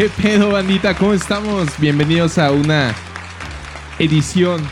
[0.00, 0.96] ¿Qué pedo, bandita?
[0.96, 1.68] ¿Cómo estamos?
[1.78, 2.94] Bienvenidos a una
[3.98, 4.62] edición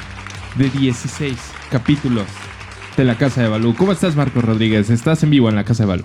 [0.57, 1.37] de 16
[1.71, 2.25] capítulos
[2.97, 3.75] de la Casa de Balú.
[3.75, 4.89] ¿Cómo estás, Marco Rodríguez?
[4.89, 6.05] Estás en vivo en la Casa de Balú.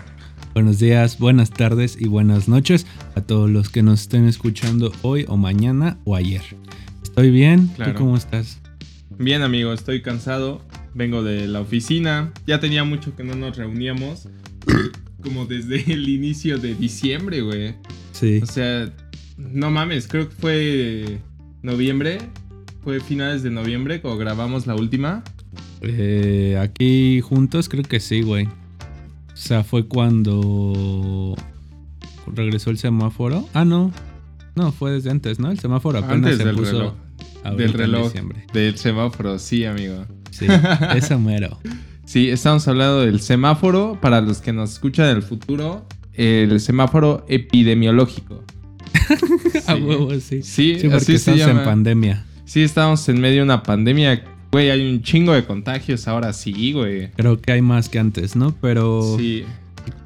[0.53, 2.85] Buenos días, buenas tardes y buenas noches
[3.15, 6.43] a todos los que nos estén escuchando hoy o mañana o ayer.
[7.01, 7.93] Estoy bien, Claro.
[7.93, 8.59] ¿tú cómo estás?
[9.17, 10.67] Bien, amigo, estoy cansado.
[10.95, 12.33] Vengo de la oficina.
[12.45, 14.27] Ya tenía mucho que no nos reuníamos.
[15.23, 17.75] Como desde el inicio de diciembre, güey.
[18.11, 18.41] Sí.
[18.43, 18.91] O sea,
[19.37, 21.19] no mames, creo que fue
[21.61, 22.19] noviembre.
[22.83, 25.23] Fue finales de noviembre cuando grabamos la última.
[25.81, 28.45] Eh, aquí juntos creo que sí, güey.
[28.45, 31.35] O sea, fue cuando
[32.27, 33.47] regresó el semáforo.
[33.53, 33.91] Ah, no.
[34.55, 35.49] No, fue desde antes, ¿no?
[35.49, 36.93] El semáforo apenas Antes se del puso reloj.
[37.57, 38.13] Del reloj.
[38.53, 40.05] Del semáforo, sí, amigo.
[40.31, 40.45] Sí,
[40.95, 41.59] eso mero.
[42.05, 43.97] Sí, estamos hablando del semáforo.
[44.01, 48.43] Para los que nos escuchan en el futuro, el semáforo epidemiológico.
[49.67, 50.41] A huevo, sí.
[50.41, 51.59] Sí, Sí, porque así se estamos llama.
[51.61, 52.25] en pandemia.
[52.45, 54.23] Sí, estamos en medio de una pandemia.
[54.51, 57.09] Güey, hay un chingo de contagios ahora sí, güey.
[57.11, 58.53] Creo que hay más que antes, ¿no?
[58.61, 59.43] Pero Sí.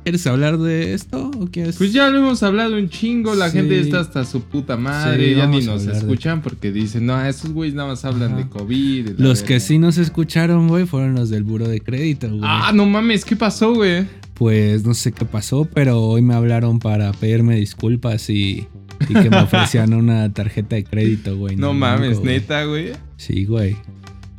[0.03, 1.75] ¿quieres hablar de esto o quieres?
[1.77, 3.35] Pues ya lo hemos hablado un chingo.
[3.35, 3.57] La Sí.
[3.57, 5.29] gente está hasta su puta madre.
[5.31, 8.37] Sí, ya ni nos de- escuchan porque dicen, no, esos güeyes nada más hablan Ajá.
[8.43, 9.09] de COVID.
[9.09, 9.65] de Los que verga".
[9.65, 12.39] sí nos escucharon, güey, fueron los del buro de crédito, güey.
[12.43, 14.05] Ah, no mames, ¿qué pasó, güey?
[14.35, 18.67] Pues no sé qué pasó, pero hoy me hablaron para pedirme disculpas y,
[19.09, 21.55] y que me ofrecían una tarjeta de crédito, güey.
[21.55, 22.35] No mames, güey.
[22.39, 22.91] neta, güey.
[23.17, 23.75] Sí, güey.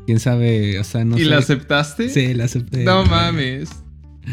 [0.06, 0.78] ¿Quién sabe?
[0.78, 1.26] O sea, no ¿Y sé.
[1.26, 2.08] la aceptaste?
[2.08, 2.84] Sí, la acepté.
[2.84, 3.10] No güey.
[3.10, 3.70] mames.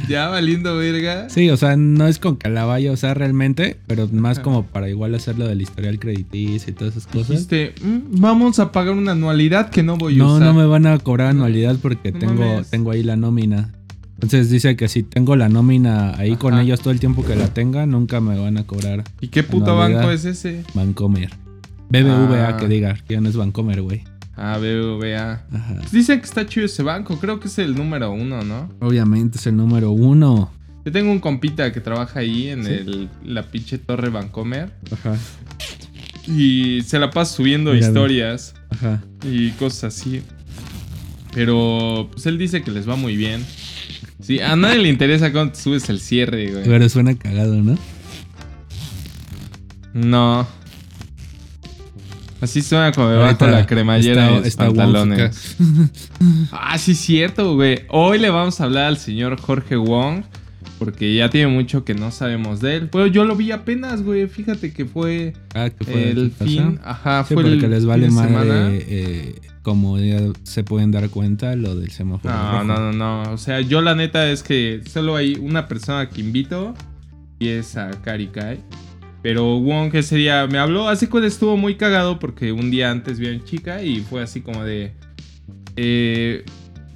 [0.09, 1.29] Ya valiendo verga.
[1.29, 4.43] Sí, o sea, no es con que la vaya a usar realmente, pero más Ajá.
[4.43, 7.29] como para igual hacerlo del historial crediticio y todas esas cosas.
[7.29, 10.47] Dijiste, "Mm, vamos a pagar una anualidad que no voy a No, usar.
[10.47, 11.45] no me van a cobrar No.
[11.45, 12.69] anualidad porque No tengo, mames.
[12.69, 13.71] tengo ahí la nómina.
[14.25, 17.53] Entonces dice que si tengo la nómina ahí con ellos todo el tiempo que la
[17.53, 20.63] tenga, nunca me van a cobrar ¿Y qué puto banco es ese?
[20.73, 21.29] Bancomer.
[21.91, 22.57] BBVA, Ah.
[22.57, 24.01] que diga, que ya no es Bancomer, güey.
[24.35, 25.45] Ah, BBVA.
[25.53, 25.75] Ajá.
[25.77, 27.19] Pues dicen que está chido ese banco.
[27.19, 28.67] Creo que es el número uno, ¿no?
[28.79, 30.51] Obviamente es el número uno.
[30.83, 32.71] Yo tengo un compita que trabaja ahí en Sí.
[32.71, 34.71] el, la pinche Torre Bancomer.
[34.91, 35.15] Ajá.
[36.27, 39.03] Y se la pasa subiendo Mira, historias Ajá.
[39.23, 40.23] y cosas así.
[41.35, 43.45] Pero pues él dice que les va muy bien.
[44.21, 46.63] Sí, a nadie le interesa cuando te subes el cierre, güey.
[46.63, 47.77] Pero suena cagado, ¿no?
[49.93, 50.47] No.
[52.41, 55.55] Así suena cuando me bajo la cremallera está- de los está pantalones.
[56.51, 57.81] Ah, sí, cierto, güey.
[57.89, 60.23] Hoy le vamos a hablar al señor Jorge Wong.
[60.77, 62.89] Porque ya tiene mucho que no sabemos de él.
[62.89, 64.27] Pues yo lo vi apenas, güey.
[64.27, 66.79] Fíjate que fue Ah, que fue el fin.
[66.83, 68.15] Ajá, Sí, fue el porque les vale fin
[69.65, 72.31] como ya se pueden dar cuenta, lo del semáforo.
[72.31, 72.63] No, rojo.
[72.65, 73.31] no, no, no.
[73.33, 76.75] O sea, yo la neta es que solo hay una persona que invito
[77.39, 78.59] y es a Kari Kai.
[79.23, 83.17] Pero Wong ese día me habló, así que estuvo muy cagado porque un día antes
[83.17, 84.93] vi a una chica y fue así como de...
[85.75, 86.45] eh,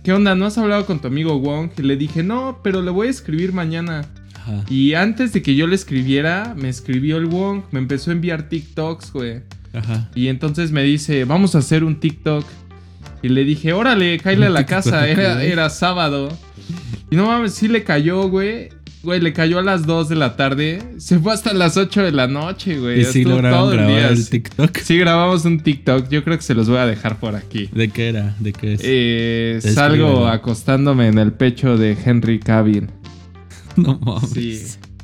[0.03, 0.35] ¿Qué onda?
[0.35, 1.71] ¿No has hablado con tu amigo Wong?
[1.75, 4.05] Y le dije, no, pero le voy a escribir mañana.
[4.35, 4.63] Ajá.
[4.69, 8.47] Y antes de que yo le escribiera, me escribió el Wong, me empezó a enviar
[8.47, 9.41] TikToks, güey.
[9.73, 10.09] Ajá.
[10.15, 12.45] Y entonces me dice, vamos a hacer un TikTok.
[13.21, 15.07] Y le dije, órale, cállale a la casa.
[15.07, 16.29] Era, era sábado.
[17.09, 18.69] Y no mames, sí le cayó, güey.
[19.01, 20.81] Güey, le cayó a las 2 de la tarde.
[20.97, 22.99] Se fue hasta las 8 de la noche, güey.
[22.99, 24.29] Y sí Estuvo lograron todo el grabar el así.
[24.29, 24.77] TikTok.
[24.79, 26.09] Sí, grabamos un TikTok.
[26.09, 27.69] Yo creo que se los voy a dejar por aquí.
[27.71, 28.35] ¿De qué era?
[28.39, 28.81] ¿De qué es?
[28.83, 32.89] Eh, salgo acostándome en el pecho de Henry Cavill.
[33.77, 34.31] no mames.
[34.31, 34.61] Sí.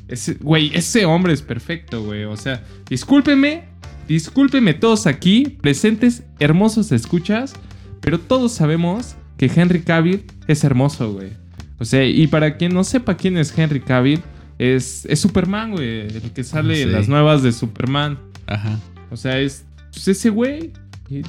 [0.08, 2.24] Ese, güey, ese hombre es perfecto, güey.
[2.24, 3.64] O sea, discúlpeme,
[4.08, 7.54] discúlpeme todos aquí, presentes, hermosos escuchas,
[8.00, 11.30] pero todos sabemos que Henry Cavill es hermoso, güey.
[11.78, 14.22] O sea, y para quien no sepa quién es Henry Cavill,
[14.58, 16.00] es, es Superman, güey.
[16.00, 18.18] El que sale en las nuevas de Superman.
[18.46, 18.78] Ajá.
[19.10, 20.72] O sea, es pues, ese güey.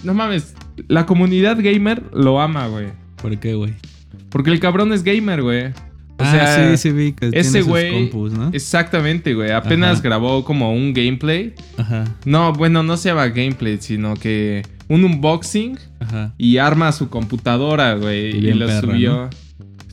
[0.03, 0.55] No mames,
[0.87, 2.87] la comunidad gamer lo ama, güey.
[3.21, 3.73] ¿Por qué, güey?
[4.29, 5.73] Porque el cabrón es gamer, güey.
[6.19, 8.11] O ah, sea, sí, sí vi que ese güey.
[8.53, 9.51] Exactamente, güey.
[9.51, 10.01] Apenas Ajá.
[10.01, 11.53] grabó como un gameplay.
[11.77, 16.33] Ajá, No, bueno, no se llama gameplay, sino que un unboxing ajá.
[16.37, 18.35] y arma su computadora, güey.
[18.35, 19.29] Y lo perra, subió.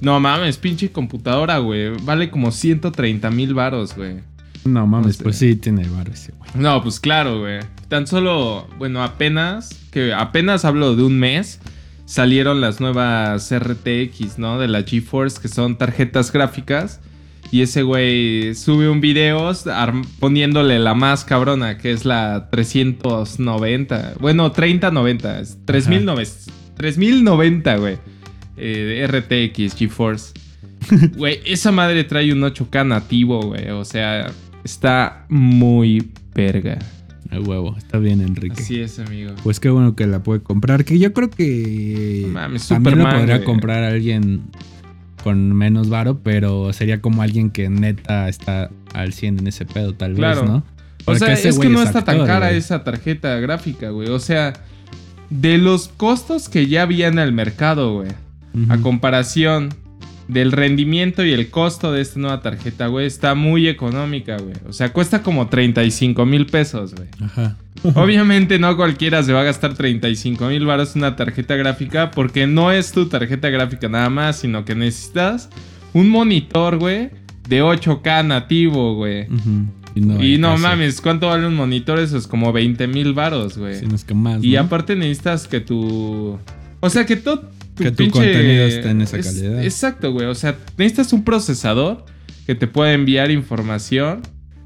[0.01, 0.21] ¿no?
[0.21, 1.91] mames, pinche computadora, güey.
[2.03, 4.17] Vale como 130 mil varos, güey.
[4.65, 5.23] No mames, No sé.
[5.25, 6.51] pues sí tiene varo ese güey.
[6.55, 7.61] No, pues claro, güey.
[7.89, 11.61] Tan solo, bueno, apenas, que apenas hablo de un mes,
[12.07, 14.59] salieron las nuevas RTX, ¿no?
[14.59, 17.01] De la GeForce, que son tarjetas gráficas.
[17.51, 19.53] Y ese güey sube un video
[20.19, 24.15] poniéndole la más cabrona, que es la 390.
[24.19, 25.41] Bueno, 3090.
[25.41, 27.99] es 3090, 3090, güey.
[28.57, 30.33] Eh, RTX GeForce.
[31.17, 33.71] Güey, esa madre trae un 8K nativo, güey.
[33.71, 34.31] O sea,
[34.65, 36.79] está muy verga.
[37.35, 38.63] A huevo, está bien, Enrique.
[38.63, 39.33] Así es, amigo.
[39.43, 40.85] Pues qué bueno que la puede comprar.
[40.85, 43.45] Que yo creo que mames, también la podría güey.
[43.47, 44.43] comprar alguien
[45.23, 49.95] con menos varo, pero sería como alguien que neta está al 100 en ese pedo,
[49.95, 50.43] tal Claro.
[50.43, 50.63] vez, ¿no?
[51.07, 52.59] O sea, es que no está tan cara güey.
[52.59, 54.09] esa tarjeta gráfica, güey.
[54.09, 54.53] O sea,
[55.31, 58.11] de los costos que ya había en el mercado, güey.
[58.69, 59.71] A comparación
[60.29, 64.55] del rendimiento y el costo de esta nueva tarjeta, güey, está muy económica, güey.
[64.69, 67.09] O sea, cuesta como 35 mil pesos, güey.
[67.21, 67.57] Ajá.
[67.95, 72.47] Obviamente no cualquiera se va a gastar 35 mil baros en una tarjeta gráfica porque
[72.47, 75.51] no es tu tarjeta gráfica nada más, sino que necesitas
[75.93, 77.11] un monitor, güey,
[77.49, 79.25] de 8K nativo, güey.
[79.25, 79.67] Ujú.
[79.95, 82.01] Y no, y mames, ¿cuánto vale un monitor?
[82.01, 83.79] Eso es como 20 mil baros, güey.
[83.79, 84.63] Sí, no es que más, y ¿no?
[84.63, 86.39] aparte necesitas que tu...
[86.81, 87.51] O sea, que todo...
[87.77, 89.65] Que tu contenido esté en esa es- calidad.
[89.65, 90.27] Exacto, güey.
[90.27, 92.05] O sea, necesitas un procesador
[92.47, 94.23] que te pueda enviar información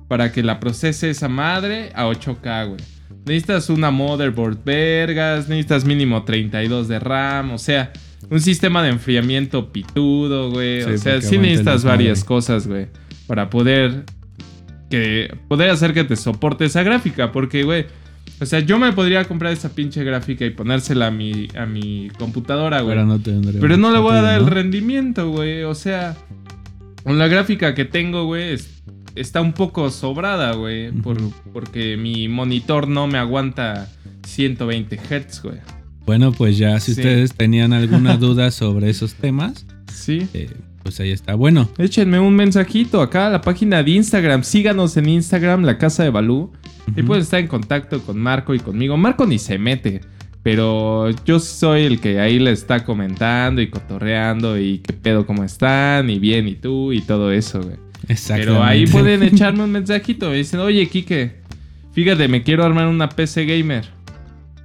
[0.09, 2.81] para que la procese esa madre a 8K, güey.
[3.27, 7.93] Necesitas una motherboard vergas, necesitas mínimo 32 de RAM, o sea,
[8.31, 10.83] un sistema de enfriamiento pitudo, güey.
[10.83, 12.87] Sí, o sea, sí necesitas varias cosas, güey,
[13.27, 14.05] para poder
[14.91, 17.87] que poder hacer que te soporte esa gráfica, porque, güey,
[18.41, 22.09] o sea, yo me podría comprar esa pinche gráfica y ponérsela a mi, a mi
[22.19, 22.95] computadora, güey.
[22.97, 25.63] Pero no tendría Pero no le voy a dar el rendimiento, güey.
[25.65, 26.17] O sea,
[27.05, 28.71] con la gráfica que tengo, güey, es-
[29.15, 30.93] está un poco sobrada, güey.
[30.93, 31.19] por-
[31.53, 33.89] porque mi monitor no me aguanta
[34.27, 35.57] 120 Hz, güey.
[36.07, 37.01] Bueno, pues ya si Sí.
[37.01, 40.27] ustedes tenían alguna duda sobre esos temas, Sí.
[40.35, 40.49] eh,
[40.83, 41.35] pues ahí está.
[41.35, 44.43] Bueno, Échenme un mensajito acá a la página de Instagram.
[44.45, 46.53] Síganos en Instagram, la casa de Balú.
[46.97, 47.07] Y Ujú.
[47.07, 48.97] pueden estar en contacto con Marco y conmigo.
[48.97, 50.01] Marco ni se mete.
[50.43, 55.45] Pero yo soy el que ahí le está comentando y cotorreando y qué pedo, cómo
[55.45, 57.77] están, y bien, y tú, y todo eso, güey.
[58.09, 58.53] exactamente.
[58.53, 60.31] Pero ahí pueden echarme un mensajito.
[60.31, 61.41] Me dicen, oye, Kike,
[61.93, 63.85] fíjate, me quiero armar una PC gamer.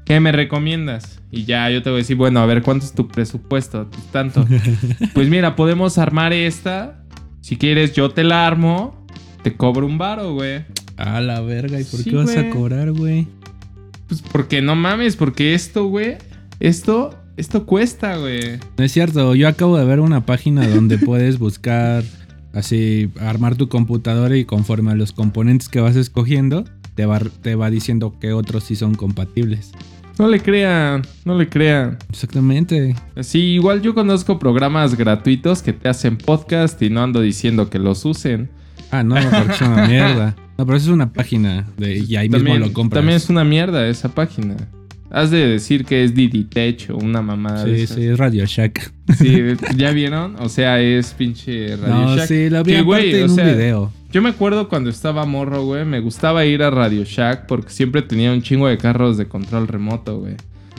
[0.06, 1.22] ¿Qué me recomiendas?
[1.32, 3.90] Y ya yo te voy a decir, bueno, a ver, ¿cuánto es tu presupuesto?
[3.90, 4.46] Pues tanto.
[5.14, 7.04] pues mira, podemos armar esta.
[7.42, 9.06] Si quieres, yo te la armo.
[9.42, 10.64] Te cobro un varo, güey.
[10.98, 13.28] A la verga, ¿y por Sí, qué vas a cobrar, güey?
[14.08, 16.18] Pues porque no mames, porque esto, güey,
[16.60, 18.60] esto, esto cuesta, güey.
[18.78, 22.04] No es cierto, yo acabo de ver una página donde puedes buscar
[22.54, 27.56] así, armar tu computadora y conforme a los componentes que vas escogiendo, te va, te
[27.56, 29.72] va diciendo que otros sí son compatibles.
[30.20, 31.98] No le crean, no le crean.
[32.10, 32.96] Exactamente.
[33.22, 37.80] Sí, igual yo conozco programas gratuitos que te hacen podcast y no ando diciendo que
[37.80, 38.52] los usen.
[38.92, 40.36] Ah, no, porque es una mierda.
[40.58, 43.00] No, pero eso es una página de, y ahí también, mismo lo compras.
[43.00, 44.56] También es una mierda esa página.
[45.10, 47.98] Has de decir que es Didi Tech o una mamada de Sí, esas.
[47.98, 48.92] sí, es Radio Shack.
[49.18, 49.42] Sí,
[49.78, 50.36] ¿ya vieron?
[50.40, 52.28] O sea, es pinche Radio No, Shack.
[52.28, 53.92] sí, lo vi Que, güey, en o un video.
[54.12, 58.02] Yo me acuerdo cuando estaba morro, güey, me gustaba ir a Radio Shack porque siempre
[58.04, 60.36] tenía un chingo de carros de control remoto, güey.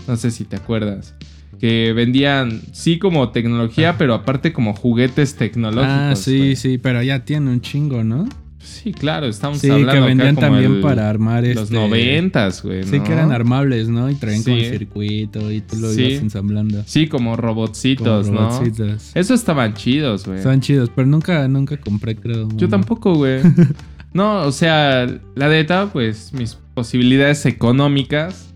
[0.08, 1.14] No sé si te acuerdas.
[1.60, 5.86] Que vendían, sí, como tecnología, pero aparte como juguetes tecnológicos.
[5.88, 6.56] Ah, sí, güey.
[6.56, 8.28] sí, pero ya tiene un chingo, ¿no?
[8.64, 11.74] Sí, claro, estamos Sí, hablando que acá vendían como también el- para armar los este...
[11.74, 12.82] noventas, güey.
[12.84, 14.10] Sí, que eran armables, ¿no?
[14.10, 14.64] Y traían como Sí.
[14.64, 16.02] el circuito y tú lo Sí.
[16.02, 16.82] ibas ensamblando.
[16.86, 18.50] Sí, como Como robotcitos, ¿no?
[18.50, 19.10] robotcitos.
[19.14, 20.38] Esos estaban chidos, güey.
[20.38, 22.48] Estaban chidos, pero nunca, nunca compré, creo.
[22.56, 23.40] Yo tampoco, güey.
[24.12, 28.53] No, o sea, la neta, pues mis posibilidades económicas,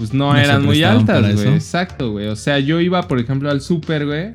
[0.00, 1.48] pues no, eran muy altas, güey.
[1.56, 2.28] Exacto, güey.
[2.28, 4.30] O sea, yo iba, por ejemplo, al súper, güey,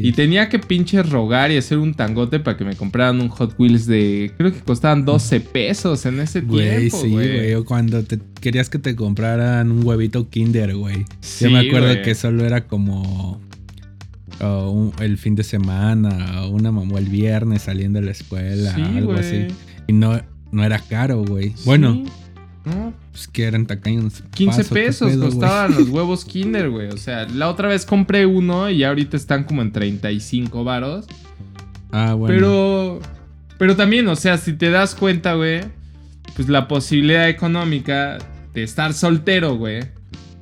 [0.00, 3.56] Y tenía que pinche rogar y hacer un tangote para que me compraran un Hot
[3.58, 7.52] Wheels de, creo que costaban 12 pesos en ese Güey, tiempo, sí, güey.
[7.54, 11.04] O cuando te querías que te compraran un huevito Kinder, güey.
[11.20, 13.40] Sí, Yo me acuerdo que solo era como
[14.40, 18.82] un- el fin de semana, o una mamá el viernes saliendo de la escuela, Sí,
[18.82, 19.48] algo así.
[19.88, 20.20] Y no,
[20.52, 21.54] no era caro, güey.
[21.64, 22.04] Bueno.
[22.64, 24.22] No, pues que eran tacaños.
[24.34, 26.88] 15 paso, pesos pedo, costaban los huevos Kinder, güey.
[26.88, 31.06] O sea, la otra vez compré uno y ahorita están como en 35 varos.
[31.90, 32.34] Ah, bueno.
[32.34, 33.00] Pero.
[33.58, 35.62] Pero también, o sea, si te das cuenta, güey.
[36.34, 38.16] Pues la posibilidad económica
[38.54, 39.80] de estar soltero, güey.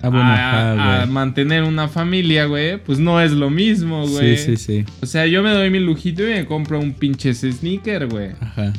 [0.02, 1.12] Ah, bueno, a, ajá, a güey.
[1.12, 2.76] mantener una familia, güey.
[2.82, 4.36] Pues no es lo mismo, güey.
[4.36, 4.84] Sí, sí, sí.
[5.02, 8.30] O sea, yo me doy mi lujito y me compro un pinche sneaker, güey.
[8.40, 8.72] Ajá.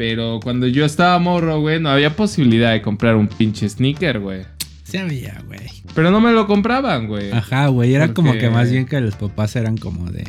[0.00, 4.44] Pero cuando yo estaba morro, güey, no había posibilidad de comprar un pinche sneaker, güey.
[4.82, 5.60] Se había, güey.
[5.94, 7.30] Pero no me lo compraban, güey.
[7.32, 7.92] Ajá, güey.
[7.92, 10.24] Era como que más bien que los papás eran como de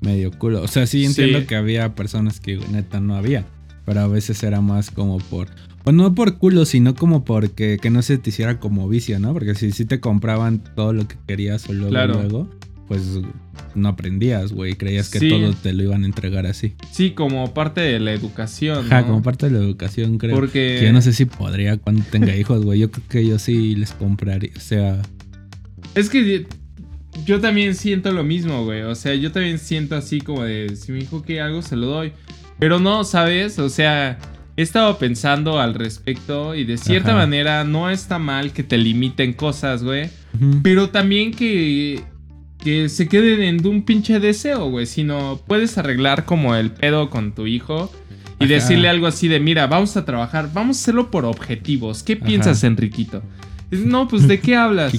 [0.00, 0.62] medio culo.
[0.62, 1.46] O sea, sí entiendo Sí.
[1.46, 3.46] que había personas que neta no había.
[3.86, 5.46] Pero a veces era más como por.
[5.84, 9.32] Pues no por culo, sino como porque que no se te hiciera como vicio, ¿no?
[9.32, 12.14] Porque si sí te compraban todo lo que querías o luego, Claro.
[12.14, 12.50] luego,
[12.88, 13.20] pues
[13.74, 14.74] no aprendías, güey.
[14.74, 15.28] Creías que Sí.
[15.28, 16.74] todo te lo iban a entregar así.
[16.90, 18.86] Sí, como parte de la educación.
[18.86, 19.06] Ajá, ¿no?
[19.08, 20.34] como parte de la educación, creo.
[20.34, 20.78] Porque.
[20.80, 22.80] Que yo no sé si podría cuando tenga hijos, güey.
[22.80, 24.50] Yo creo que yo sí les compraría.
[24.56, 25.00] O sea,
[25.94, 26.46] Es que
[27.24, 28.82] yo también siento lo mismo, güey.
[28.82, 31.86] O sea, yo también siento así como de si mi hijo quiere algo, se lo
[31.86, 32.12] doy.
[32.58, 33.58] Pero no, ¿sabes?
[33.58, 34.18] O sea,
[34.56, 37.18] he estado pensando al respecto y de cierta Ajá.
[37.18, 40.10] manera no está mal que te limiten cosas, güey.
[40.62, 42.02] Pero también que,
[42.62, 44.86] que se queden en un pinche deseo, güey.
[44.86, 47.92] Sino puedes arreglar como el pedo con tu hijo
[48.40, 48.54] y Ajá.
[48.54, 52.02] decirle algo así de, mira, vamos a trabajar, vamos a hacerlo por objetivos.
[52.02, 52.24] ¿Qué Ajá.
[52.24, 53.22] piensas, Enriquito?
[53.70, 54.94] No, pues ¿de qué hablas?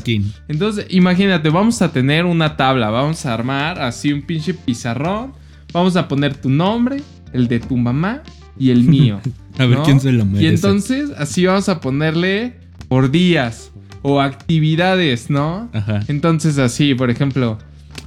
[0.47, 5.33] Entonces, imagínate, vamos a tener una tabla, vamos a armar así un pinche pizarrón,
[5.73, 7.01] vamos a poner tu nombre,
[7.33, 8.21] el de tu mamá
[8.59, 9.19] y el mío.
[9.57, 9.83] A ver ¿no?
[9.83, 10.43] quién se lo merece.
[10.45, 12.53] Y entonces, así vamos a ponerle
[12.87, 15.69] por días o actividades, ¿no?
[15.73, 16.01] Ajá.
[16.07, 17.57] Entonces, así, por ejemplo,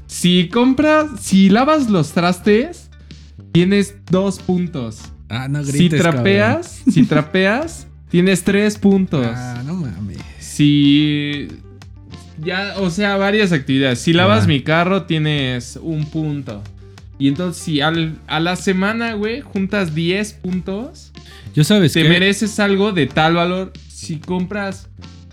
[0.07, 2.91] si compras, si lavas los trastes,
[3.53, 5.01] tienes dos puntos.
[5.29, 9.27] Ah, no si grites, trapeas, si trapeas, tienes tres puntos.
[9.29, 10.19] Ah, no mames.
[10.39, 11.49] Si.
[12.43, 14.01] Ya, o sea, varias actividades.
[14.01, 14.49] Si lavas Ah.
[14.49, 16.63] mi carro, tienes un punto.
[17.19, 21.13] Y entonces, si al- a la semana, güey, juntas 10 puntos,
[21.55, 23.73] Yo sabes te que mereces algo de tal valor.
[23.89, 24.89] Si compras.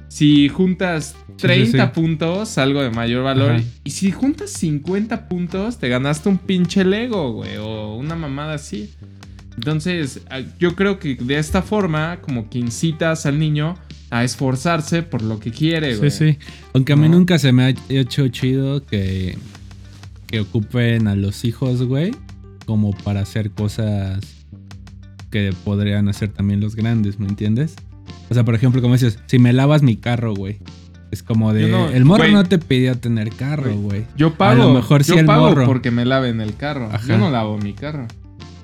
[0.10, 1.92] Si juntas sí, 30 sí.
[1.94, 3.52] puntos, algo de mayor valor.
[3.52, 3.64] Ajá.
[3.86, 7.56] Y si juntas 50 puntos, te ganaste un pinche Lego, güey.
[7.58, 8.90] O una mamada así.
[9.56, 13.76] Entonces, a- yo creo que de esta forma, como que incitas al niño
[14.10, 16.10] a esforzarse por lo que quiere, güey.
[16.10, 16.38] Sí, sí.
[16.74, 19.38] Aunque a mí nunca se me ha hecho chido que,
[20.28, 22.12] que ocupen a los hijos, güey,
[22.66, 24.20] como para hacer cosas
[25.30, 27.76] que podrían hacer también los grandes, ¿me entiendes?
[28.30, 30.60] O sea, por ejemplo, como dices, si me lavas mi carro, güey.
[31.12, 31.68] Es como de.
[31.70, 34.06] No- el morro no te pidió tener carro, Güey.
[34.16, 34.62] Yo pago.
[34.62, 35.66] A lo mejor sí yo el pago morro.
[35.66, 36.88] porque me laven el carro.
[36.92, 37.08] Ajá.
[37.08, 38.06] Yo no lavo mi carro.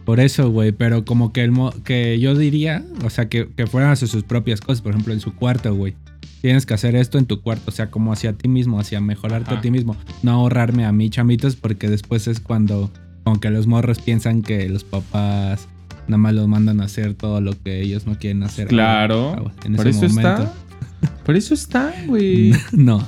[0.05, 3.65] Por eso, güey, pero como que el mo- que yo diría, o sea, que, que
[3.65, 5.95] fueran hacia sus propias cosas, por ejemplo, en su cuarto, güey.
[6.41, 9.49] Tienes que hacer esto en tu cuarto, o sea, como hacia ti mismo, hacia mejorarte
[9.49, 9.57] Ajá.
[9.57, 9.95] a ti mismo.
[10.21, 12.91] No ahorrarme a mí, chamitos, porque después es cuando,
[13.23, 15.67] como que los morros piensan que los papás
[16.07, 18.67] nada más los mandan a hacer todo lo que ellos no quieren hacer.
[18.67, 19.35] Claro.
[19.37, 20.43] Ah, En Por ese eso momento.
[20.43, 20.53] está.
[21.25, 22.53] Por eso está, güey.
[22.71, 23.05] No.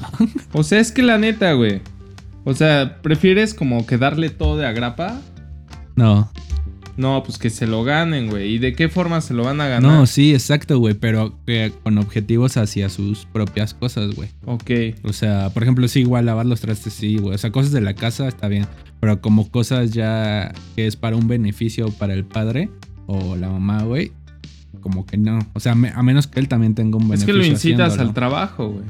[0.54, 1.82] O sea, es que la neta, güey.
[2.44, 5.20] O sea, ¿prefieres como que darle todo de agrapa?
[5.96, 6.32] No.
[6.96, 8.56] No, pues que se lo ganen, güey.
[8.56, 9.82] ¿Y de qué forma se lo van a ganar?
[9.92, 14.30] No, sí, exacto, güey, pero que con objetivos hacia sus propias cosas, güey.
[14.46, 14.72] Ok.
[15.04, 17.36] O sea, por ejemplo, sí, igual lavar los trastes, sí, güey.
[17.36, 18.66] O sea, cosas de la casa está bien.
[19.00, 22.72] Pero como cosas ya que es para un beneficio para el padre
[23.08, 24.12] o la mamá, güey.
[24.82, 25.40] Como que no.
[25.54, 27.34] O sea, me- a menos que él también tenga un Es beneficio.
[27.34, 28.10] que lo incitas haciéndolo.
[28.10, 28.86] al trabajo, güey.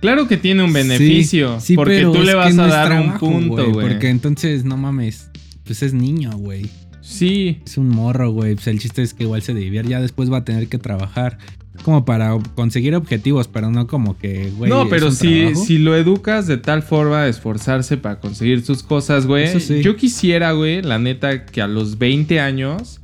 [0.00, 1.60] Claro que tiene un Sí, beneficio.
[1.60, 3.88] sí, porque pero tú es le vas no a es dar un punto, güey.
[3.88, 5.30] Porque entonces, no mames.
[5.64, 6.66] Pues es niño, güey.
[7.00, 7.60] Sí.
[7.64, 8.54] Es un morro, güey.
[8.54, 9.90] Pues el chiste es que igual se divierte.
[9.90, 11.38] Ya después va a tener que trabajar.
[11.82, 14.70] Como para conseguir objetivos, pero no como que, güey.
[14.70, 15.64] no, es pero si, trabajo.
[15.64, 19.60] si lo educas de tal forma a esforzarse para conseguir sus cosas, güey.
[19.60, 19.82] Sí.
[19.82, 23.00] Yo quisiera, güey, la neta, que a los 20 años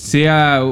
[0.00, 0.62] sea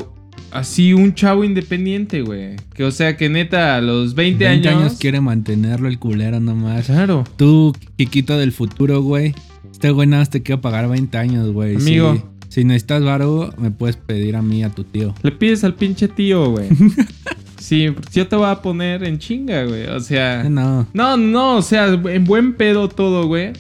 [0.51, 2.57] así un chavo independiente, güey.
[2.75, 4.83] Que o sea, que neta, a los 20, 20 años.
[4.83, 6.87] años quiere mantenerlo el culero nomás.
[6.87, 7.25] Claro.
[7.37, 9.35] Tú, Kikito del futuro, güey.
[9.71, 11.77] Este güey nada más te quiero pagar 20 años, güey.
[11.77, 12.15] Amigo.
[12.49, 15.15] Si, si necesitas varo, me puedes pedir a mí, a tu tío.
[15.23, 16.69] Le pides al pinche tío, güey.
[17.59, 19.87] sí, yo te voy a poner en chinga, güey.
[19.87, 20.43] O sea.
[20.47, 20.87] Eh, No.
[20.95, 23.53] No, no, o sea, en buen pedo todo, güey.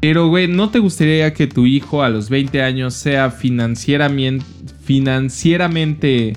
[0.00, 4.44] Pero, güey, ¿no te gustaría que tu hijo a los 20 años sea financieramente,
[4.88, 6.34] financieramente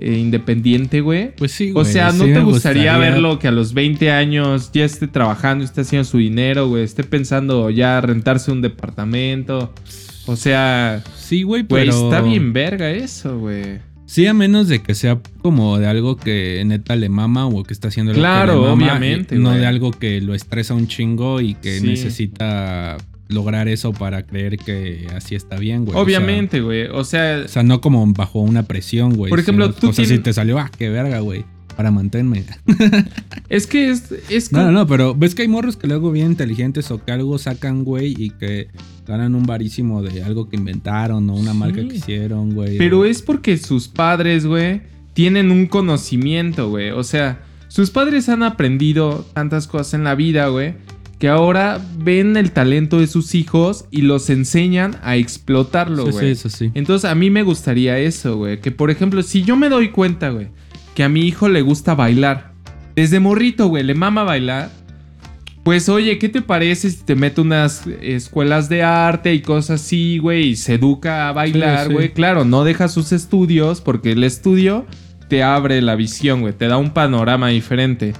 [0.00, 1.34] eh, independiente, güey?
[1.36, 1.86] Pues sí, O güey.
[1.92, 5.80] sea, ¿no sí te gustaría, verlo que a los 20 años ya esté trabajando, esté
[5.80, 6.84] haciendo su dinero, güey?
[6.84, 9.72] Esté pensando ya rentarse un departamento.
[10.26, 12.04] O sea, Sí, güey, güey, pero...
[12.04, 13.80] está bien verga eso, güey.
[14.06, 17.74] Sí, a menos de que sea como de algo que neta le mama o que
[17.74, 20.86] está haciendo Claro, que le mama, obviamente, y No de algo que lo estresa un
[20.86, 21.86] chingo y que Sí.
[21.88, 22.96] necesita
[23.28, 25.96] lograr eso para creer que así está bien, güey.
[25.98, 26.86] Obviamente, güey.
[26.86, 29.30] O sea, O sea, no como bajo una presión, güey.
[29.30, 31.44] Por ejemplo, tú O sea, si te salió, ah, qué verga, güey.
[31.76, 32.44] Para mantenerme.
[33.48, 36.26] es que es, es No, no, no, pero ves que hay morros que luego bien
[36.28, 38.68] inteligentes o que algo sacan, güey, y que
[39.06, 42.78] ganan un varísimo de algo que inventaron o una marca que hicieron, güey.
[42.78, 44.82] Pero o- es porque sus padres, güey,
[45.12, 46.90] tienen un conocimiento, güey.
[46.90, 50.74] O sea, sus padres han aprendido tantas cosas en la vida, güey,
[51.18, 56.18] que ahora ven el talento de sus hijos y los enseñan a explotarlo, güey.
[56.18, 56.70] sí, eso sí.
[56.74, 58.60] Entonces a mí me gustaría eso, güey.
[58.60, 60.48] Que por ejemplo, si yo me doy cuenta, güey,
[60.94, 62.52] que a mi hijo le gusta bailar.
[62.94, 64.70] Desde morrito, güey, le mama bailar.
[65.64, 70.18] Pues oye, ¿qué te parece si te mete unas escuelas de arte y cosas así,
[70.18, 70.50] güey?
[70.50, 71.92] Y se educa a bailar, Sí, sí.
[71.94, 72.12] güey.
[72.12, 74.86] Claro, no deja sus estudios porque el estudio
[75.28, 76.54] te abre la visión, güey.
[76.54, 78.14] Te da un panorama diferente.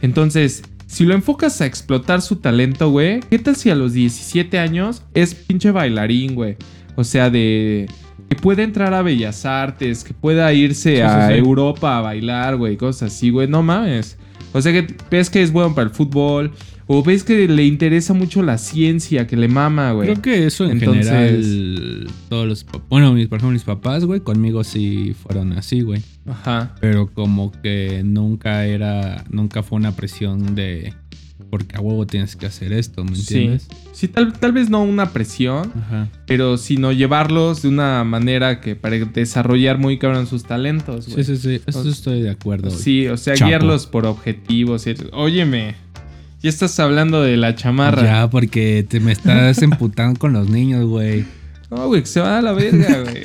[0.00, 0.62] Entonces,
[0.94, 5.02] si lo enfocas a explotar su talento, güey, ¿qué tal si a los 17 años
[5.12, 6.56] es pinche bailarín, güey?
[6.94, 7.88] O sea, de...
[8.28, 11.38] Que puede entrar a Bellas Artes, que pueda irse Sí, a sí, sí.
[11.40, 13.48] Europa a bailar, güey, cosas así, güey.
[13.48, 14.16] No mames.
[14.52, 16.52] O sea, que ves que es bueno para el fútbol,
[16.86, 20.08] o ves que le interesa mucho la ciencia, que le mama, güey.
[20.10, 22.66] Creo que eso en Entonces- general, todos los...
[22.90, 26.02] Bueno, mis, por ejemplo, mis papás, güey, conmigo sí fueron así, güey.
[26.26, 26.74] Ajá.
[26.80, 30.92] Pero como que nunca era, nunca fue una presión de...
[31.50, 33.20] Porque a huevo tienes que hacer esto, ¿me Sí.
[33.36, 33.68] entiendes?
[33.92, 36.08] Sí, tal, tal vez no una presión, Ajá.
[36.26, 41.22] pero sino llevarlos de una manera que para desarrollar muy cabrón sus talentos, güey.
[41.24, 41.62] Sí, sí, sí.
[41.64, 42.70] Eso estoy de acuerdo.
[42.70, 42.80] güey.
[42.82, 43.48] Sí, o sea, Chapo.
[43.50, 44.86] guiarlos por objetivos.
[44.88, 45.76] y- Óyeme,
[46.44, 48.02] ya estás hablando de la chamarra.
[48.02, 51.24] Ya, porque te me estás emputando con los niños, güey.
[51.70, 53.22] No, güey, que se va a la verga, güey.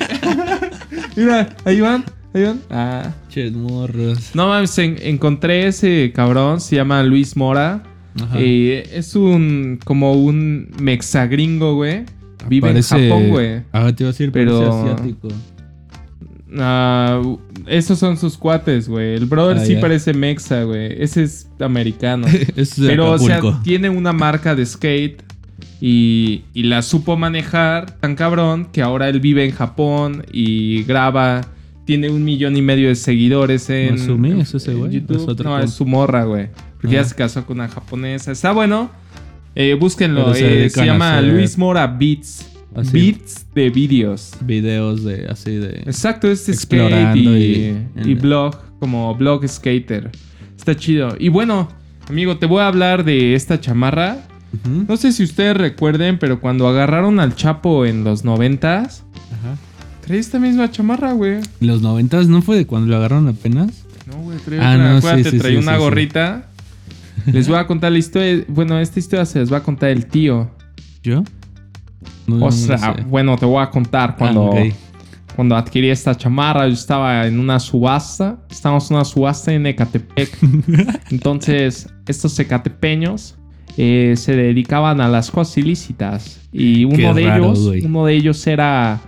[1.16, 2.60] Mira, ahí van, ahí van.
[2.70, 3.12] Ah.
[3.28, 4.30] Ches morros.
[4.34, 7.82] No mames, en- encontré ese cabrón, se llama Luis Mora.
[8.20, 8.36] Ajá.
[8.38, 12.04] Eh, es un, como un mexagringo, güey.
[12.48, 13.62] Vive Parece- en Japón, güey.
[13.72, 15.28] Ah, te iba a decir, Pero- asiático.
[16.58, 17.20] Ah,
[17.70, 19.14] esos son sus cuates, güey.
[19.14, 21.02] El brother Ah, sí parece mexa, güey.
[21.02, 22.26] Ese es americano.
[22.56, 25.22] Es Pero, o sea, tiene una marca de skate
[25.80, 31.42] y, y la supo manejar tan cabrón que ahora él vive en Japón y graba.
[31.86, 34.92] Tiene un millón y medio de seguidores en, ¿Masumi en- es ese güey?
[34.92, 35.16] YouTube.
[35.16, 36.48] ¿Es otro no, es su morra, güey.
[36.80, 37.02] Porque Ah.
[37.02, 38.30] ya se casó con una japonesa.
[38.30, 38.90] Está bueno.
[39.56, 40.32] Eh, búsquenlo.
[40.34, 42.46] Se eh, Se, llama Luis Mora Beats.
[42.74, 42.92] Así.
[42.92, 44.32] Beats de vídeos.
[44.42, 45.82] Videos de así de...
[45.86, 50.10] Exacto, es skate Explorando y, y- y blog, como blog skater.
[50.56, 51.16] Está chido.
[51.18, 51.68] Y bueno,
[52.08, 54.18] amigo, te voy a hablar de esta chamarra.
[54.64, 59.56] No sé si ustedes recuerden, pero cuando agarraron al Chapo en los noventas, Ajá.
[60.04, 61.40] traía esta misma chamarra, güey.
[61.60, 63.84] Los noventas, ¿no fue de cuando lo agarraron apenas?
[64.08, 64.90] No, güey, traía Ah, otra.
[64.92, 65.80] no, Acuérdate, sí, traía sí, una sí.
[65.82, 66.48] gorrita.
[67.32, 68.44] Les voy a contar la historia.
[68.48, 70.50] Bueno, esta historia se les va a contar el tío.
[71.02, 71.22] ¿Yo?
[72.26, 73.02] No, O no sea, sé.
[73.08, 74.62] bueno, te voy a contar cuando, Ah,
[75.34, 76.66] cuando adquirí esta chamarra.
[76.66, 78.38] Yo estaba en una subasta.
[78.50, 80.30] Estábamos en una subasta en Ecatepec.
[81.10, 83.36] Entonces, estos ecatepeños
[83.76, 86.40] eh, se dedicaban a las cosas ilícitas.
[86.52, 89.00] Y uno Qué de raro, ellos, uno de ellos era,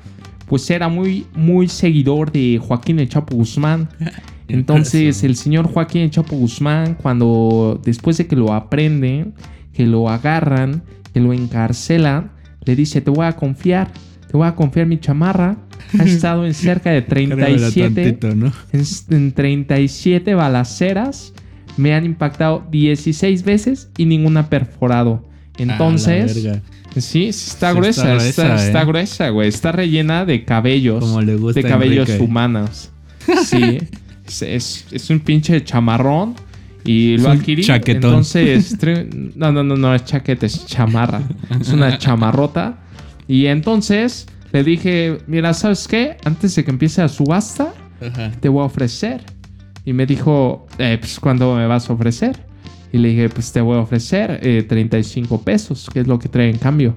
[0.47, 3.89] pues era muy, muy seguidor de Joaquín El Chapo Guzmán.
[4.49, 9.35] Entonces, el señor Joaquín El Chapo Guzmán, cuando después de que lo aprenden,
[9.73, 12.31] que lo agarran, que lo encarcelan,
[12.65, 13.91] le dice, te voy a confiar,
[14.31, 15.57] te voy a confiar mi chamarra.
[15.99, 18.53] Ha estado en cerca de Cárgamela 37 tantito, ¿no?
[18.73, 21.33] en, en 37 balaceras
[21.77, 25.25] me han impactado 16 veces y ninguna perforado.
[25.59, 26.49] Entonces,
[26.97, 28.85] sí, está gruesa, está está, gruesa, está ¿eh?
[28.87, 29.49] gruesa, güey.
[29.49, 32.25] Está rellena de cabellos, Como le gusta de cabellos Enrique.
[32.25, 32.91] humanos.
[33.45, 33.79] Sí,
[34.27, 36.35] es, es- es un pinche chamarrón
[36.85, 37.63] y un adquirí.
[37.63, 38.11] chaquetón.
[38.11, 38.77] Entonces,
[39.37, 41.23] no, no, no, no es chaqueta, es chamarra.
[41.61, 42.79] Es una chamarrota.
[43.29, 46.17] Y entonces le dije, mira, ¿sabes qué?
[46.25, 48.31] Antes de que empiece la subasta, Ajá.
[48.41, 49.23] te voy a ofrecer.
[49.85, 52.39] Y me dijo, eh, pues, ¿cuándo me vas a ofrecer?
[52.93, 56.29] Y le dije, pues te voy a ofrecer eh, 35 pesos, que es lo que
[56.29, 56.95] trae en cambio.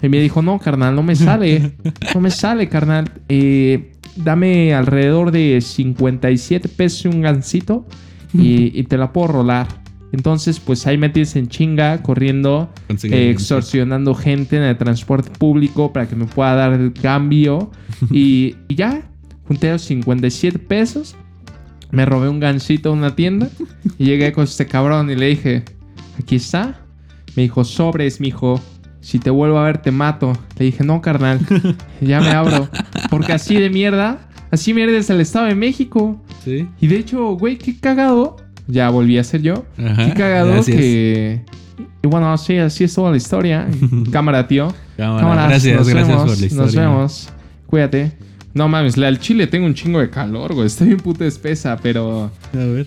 [0.00, 1.72] Y me dijo, no, carnal, no me sale.
[2.14, 3.10] No me sale, carnal.
[3.28, 7.86] Eh, dame alrededor de 57 pesos y un gancito
[8.34, 9.66] y, y te la puedo rolar.
[10.12, 15.92] Entonces, pues ahí me tienes en chinga, corriendo, eh, extorsionando gente en el transporte público
[15.92, 17.70] para que me pueda dar el cambio.
[18.10, 19.02] y, y ya,
[19.46, 21.14] junté los 57 pesos.
[21.90, 23.48] Me robé un gancito a una tienda
[23.98, 25.64] y llegué con este cabrón y le dije,
[26.18, 26.80] aquí está.
[27.36, 28.60] Me dijo, sobres, mijo.
[29.00, 30.32] Si te vuelvo a ver, te mato.
[30.58, 31.40] Le dije, no, carnal.
[32.00, 32.68] Ya me abro.
[33.10, 36.20] Porque así de mierda, así mierda es el Estado de México.
[36.48, 36.68] Sí.
[36.80, 38.36] Y de hecho, güey, qué cagado.
[38.66, 39.64] Ya volví a ser yo.
[39.78, 40.06] Ajá.
[40.06, 40.76] Qué cagado Gracias.
[40.76, 41.42] que.
[42.02, 43.68] Y bueno, sí, así es toda la historia.
[44.12, 44.72] Cámara, tío.
[44.96, 46.64] Cámara, Cámaras, gracias, nos gracias vemos, por la historia.
[46.64, 47.28] Nos vemos.
[47.66, 48.12] Cuídate.
[48.54, 50.66] No mames, del chile tengo un chingo de calor, güey.
[50.66, 52.30] Está bien puta espesa, pero.
[52.52, 52.86] A ver.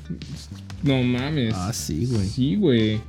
[0.84, 1.54] No mames.
[1.56, 2.28] Ah, sí, güey.
[2.28, 3.00] Sí, güey.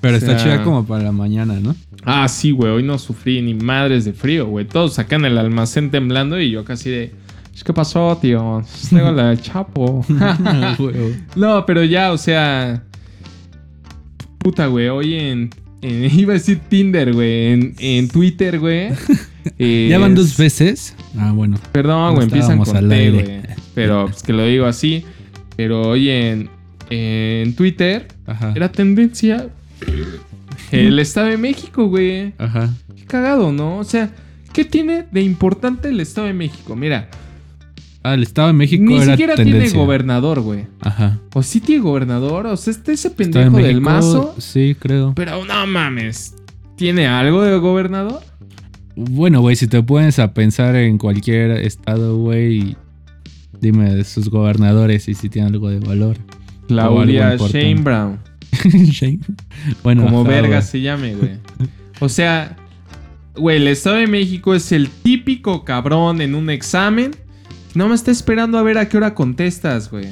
[0.00, 1.74] Pero O está chida como para la mañana, ¿no?
[2.04, 2.70] Ah, sí, güey.
[2.70, 4.64] Hoy no sufrí ni madres de frío, güey.
[4.64, 7.12] Todos acá en el almacén temblando y yo casi de.
[7.64, 8.62] ¿Qué pasó, tío?
[8.90, 10.04] Tengo la chapo.
[11.36, 12.82] No, pero ya, o sea.
[14.38, 14.88] Puta, güey.
[14.88, 15.50] Hoy en.
[15.82, 17.52] en- iba a decir Tinder, güey.
[17.52, 18.88] En, en Twitter, güey.
[19.58, 20.94] eh, ¿Ya van dos veces?
[21.18, 21.58] Ah, bueno.
[21.72, 22.24] Perdón, güey.
[22.26, 23.40] Empiezan con T, güey.
[23.74, 25.04] Pero pues que lo digo así.
[25.56, 26.50] Pero hoy en.
[26.90, 28.08] En Twitter.
[28.26, 28.52] Ajá.
[28.56, 29.48] Era tendencia.
[30.72, 32.32] el Estado de México, güey.
[32.38, 32.70] Ajá.
[32.96, 33.78] Qué cagado, ¿no?
[33.78, 34.10] O sea,
[34.52, 36.74] ¿qué tiene de importante el Estado de México?
[36.76, 37.08] Mira,
[38.02, 40.66] Ah, el Estado de México ni era siquiera tiene gobernador, güey.
[40.80, 41.18] Ajá.
[41.34, 44.34] O sí tiene gobernador, o sea, este ese Estado de pendejo del México, mazo.
[44.38, 45.14] Sí, creo.
[45.14, 46.34] Pero no mames.
[46.76, 48.22] ¿Tiene algo de gobernador?
[48.94, 52.76] Bueno, güey, si te pones a pensar en cualquier estado, güey,
[53.60, 56.16] dime de sus gobernadores y si tiene algo de valor.
[56.68, 57.36] Claudia.
[57.36, 58.18] Shane Brown.
[58.90, 59.20] Shane.
[59.82, 61.32] bueno, Como ajá, verga se llame, güey.
[62.00, 62.56] O sea,
[63.36, 67.12] güey, el Estado de México es el típico cabrón en un examen.
[67.74, 70.06] No me está esperando a ver a qué hora contestas, güey.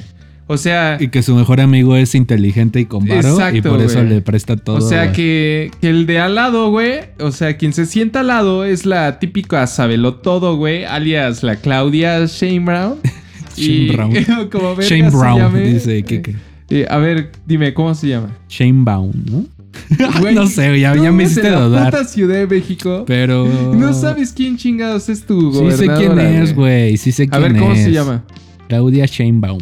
[0.49, 4.01] O sea, Y que su mejor amigo es inteligente y con varo y por eso
[4.03, 4.77] le presta todo.
[4.77, 7.01] o sea que, que el de al lado, güey.
[7.19, 10.85] O sea, quien se sienta al lado es la típica sabelo todo, güey.
[10.85, 12.95] Alias la Claudia Shane Brown.
[13.57, 14.49] Shane Brown.
[14.51, 15.61] como Shane Brown, llame.
[15.61, 16.35] dice Kike.
[16.69, 18.29] Eh, a ver, dime, ¿cómo se llama?
[18.47, 19.45] Shane Baum, ¿no?
[20.19, 21.91] Güey, no sé, ya, ya me hiciste en la dudar.
[21.91, 23.03] puta Ciudad de México.
[23.07, 23.47] Pero.
[23.73, 26.97] No sabes quién chingados es tu Sí sé quién es, güey.
[26.97, 27.83] Sí sé A quién ver, ¿cómo es.
[27.83, 28.23] se llama?
[28.67, 29.61] Claudia Sheinbaum.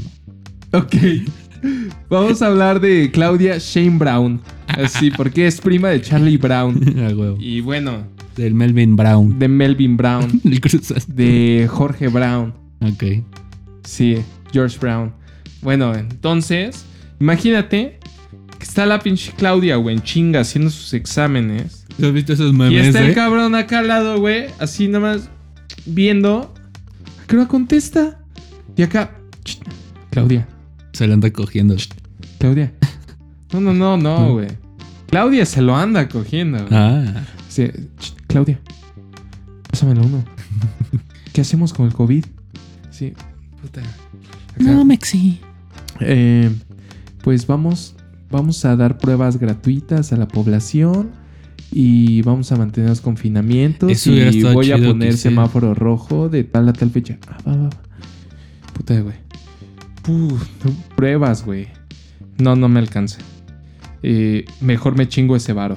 [0.71, 0.95] Ok.
[2.09, 4.41] Vamos a hablar de Claudia Shane Brown.
[4.67, 6.79] Así, porque es prima de Charlie Brown.
[6.97, 7.35] Ah.
[7.39, 8.03] Y bueno,
[8.35, 9.37] Del Melvin Brown.
[9.39, 10.41] de Melvin Brown.
[11.07, 12.53] De Jorge Brown.
[12.81, 13.03] Ok.
[13.83, 14.17] Sí,
[14.51, 15.13] George Brown.
[15.61, 16.85] Bueno, entonces,
[17.19, 17.99] imagínate
[18.65, 21.85] que está la pinche Claudia, güey, en chinga, haciendo sus exámenes.
[22.01, 25.29] ¿Has visto esos Y memes, está el cabrón acá al lado, güey, así nomás
[25.85, 26.51] viendo.
[27.23, 28.19] ¿A qué hora contesta?
[28.75, 29.11] Y acá,
[29.43, 29.59] "Ch,
[30.09, 30.47] Claudia,
[30.93, 31.75] Se lo anda cogiendo.
[32.39, 32.73] Claudia.
[33.53, 34.47] No, no, no, no, güey.
[35.09, 36.65] Claudia se lo anda cogiendo.
[36.71, 37.23] Ah.
[37.47, 37.67] Sí,
[37.99, 38.59] "Ch, Claudia,
[39.69, 40.25] pásamelo uno.
[41.33, 42.25] ¿Qué hacemos con el COVID?
[42.89, 43.13] Sí,
[43.61, 43.81] puta.
[44.59, 44.83] Acá.
[44.83, 45.39] Mexi.
[45.99, 46.49] Eh,
[47.23, 47.94] pues vamos,
[48.35, 51.11] vamos a dar pruebas gratuitas a la población
[51.71, 56.69] y vamos a mantener los confinamientos Eso y voy a poner semáforo rojo de tal
[56.69, 57.17] a tal fecha.
[57.27, 57.69] Ah, va, va, va.
[58.73, 59.15] Puta, güey.
[60.95, 61.67] Pruebas, güey.
[62.37, 63.19] No, no me alcanza.
[64.03, 65.75] Eh, mejor me chingo ese varo.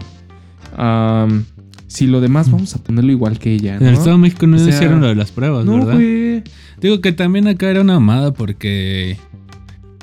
[1.87, 4.16] Si lo demás vamos a ponerlo igual que ella, En el Estado ¿no?
[4.16, 5.94] de México no O sea, hicieron lo de las pruebas, No, ¿verdad?
[5.94, 6.42] güey.
[6.81, 9.16] Digo que también acá era una amada porque,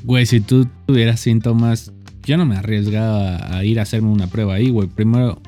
[0.03, 1.93] güey, si tú tuvieras síntomas,
[2.25, 4.87] yo no me arriesgaba a ir a hacerme una prueba ahí, güey.
[4.87, 5.41] Primero, o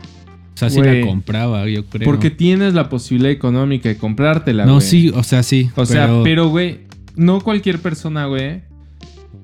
[0.58, 1.02] sea, sí Güey.
[1.02, 2.06] la compraba, yo creo.
[2.06, 4.86] Porque tienes la posibilidad económica de comprártela, No, güey.
[4.86, 5.70] sí, o sea, sí.
[5.76, 6.82] O sea, pero, güey,
[7.16, 8.62] no cualquier persona, güey,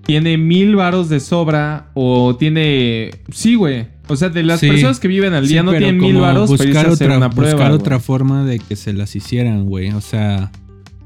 [0.06, 3.12] tiene mil varos de sobra o tiene...
[3.32, 3.88] Sí, güey.
[4.10, 4.68] O sea, de las Sí.
[4.68, 7.18] personas que viven al Sí, día no tienen mil varos para irse a hacer otra,
[7.18, 9.92] una prueba, buscar otra forma de que se las hicieran, güey.
[9.92, 10.52] O sea,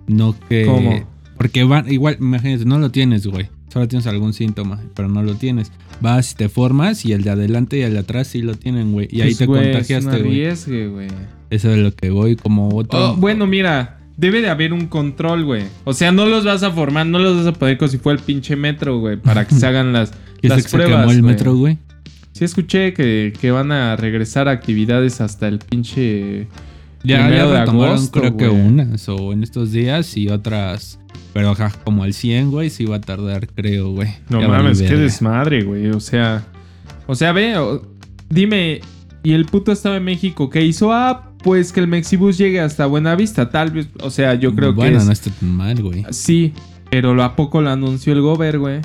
[0.07, 0.65] no que.
[0.65, 1.07] ¿Cómo?
[1.37, 3.49] Porque van, igual, imagínate, no lo tienes, güey.
[3.69, 5.71] Solo tienes algún síntoma, pero no lo tienes.
[5.99, 8.93] Vas y te formas y el de adelante y el de atrás sí lo tienen,
[8.93, 9.07] güey.
[9.11, 10.87] Y ahí Pues, te güey, contagiaste, güey.
[10.89, 11.07] güey.
[11.49, 13.11] Eso es lo que voy, como otro.
[13.11, 15.63] Oh, bueno, mira, debe de haber un control, güey.
[15.83, 18.17] O sea, no los vas a formar, no los vas a poner como si fuera
[18.19, 21.23] el pinche metro, güey, para que se hagan las, ¿Viste las que se quemó el
[21.23, 21.77] metro, güey.
[22.33, 26.47] Sí escuché que, que van a regresar a actividades hasta el pinche...
[27.03, 30.99] Ya, ya retomaron, agosto, creo que unas o en estos días y otras.
[31.37, 34.09] Pero ajá, como al 100, güey, sí va a tardar, creo, güey.
[34.27, 35.85] No Ya mames, qué desmadre, güey.
[35.91, 36.43] O sea,
[37.05, 37.83] o sea, ve, o-
[38.27, 38.81] dime,
[39.21, 40.91] ¿y el puto Estado de México qué hizo?
[40.91, 43.87] Ah, pues que el Mexibus llegue hasta Buenavista, tal vez.
[44.01, 45.05] O sea, yo creo bueno, que es.
[45.05, 46.05] no está tan mal, güey.
[46.09, 46.53] Sí,
[46.89, 48.81] pero lo a poco lo anunció el gober, güey.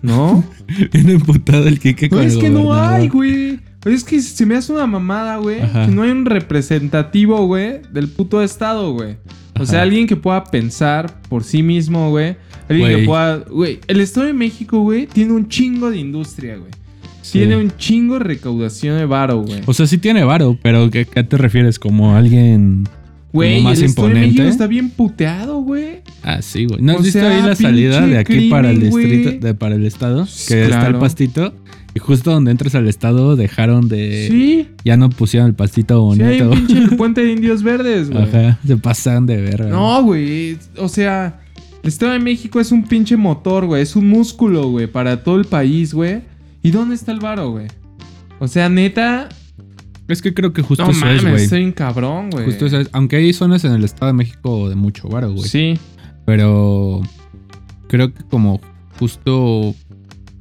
[0.00, 0.42] ¿No?
[0.92, 3.60] Viene emputado el No, con es el que no hay, güey.
[3.84, 5.60] Es que se me hace una mamada, güey.
[5.60, 9.18] Que no hay un representativo, güey, del puto estado, güey.
[9.60, 12.36] O sea, alguien que pueda pensar por sí mismo, güey.
[12.68, 13.38] Alguien que pueda.
[13.38, 16.70] Güey, el Estado de México, güey, tiene un chingo de industria, güey.
[17.22, 17.38] Sí.
[17.38, 19.60] Tiene un chingo de recaudación de varo, güey.
[19.66, 21.78] O sea, sí tiene varo, pero ¿qué, qué te refieres?
[21.78, 22.84] ¿Como alguien
[23.32, 24.52] Güey, más el Estado de México imponente?
[24.52, 26.00] está bien puteado, güey.
[26.22, 26.80] Ah, sí, güey.
[26.80, 29.76] ¿No has O visto sea, ahí la salida de aquí para el distrito, de, para
[29.76, 30.24] el estado?
[30.24, 30.98] Que está el claro.
[30.98, 31.54] pastito.
[31.94, 34.28] Y justo donde entras al estado dejaron de...
[34.30, 34.68] sí.
[34.84, 36.50] Ya no pusieron el pastito Sí, hay bonito.
[36.60, 38.22] un pinche puente de indios verdes, güey.
[38.22, 39.68] Ajá, se pasan de verga.
[39.70, 40.56] No, güey.
[40.76, 41.40] O sea,
[41.82, 43.82] el Estado de México es un pinche motor, güey.
[43.82, 46.22] Es un músculo, güey, para todo el país, güey.
[46.62, 47.66] ¿Y dónde está el varo, güey?
[48.38, 49.28] O sea, neta.
[50.08, 51.42] Es que creo que justo no eso mames, es, güey.
[51.44, 52.44] estoy un cabrón, güey.
[52.44, 52.88] Justo eso es.
[52.92, 55.48] Aunque hay zonas en el estado de México de mucho varo, güey.
[55.48, 55.78] Sí.
[56.24, 57.00] Pero
[57.88, 58.60] creo que como
[58.98, 59.74] justo...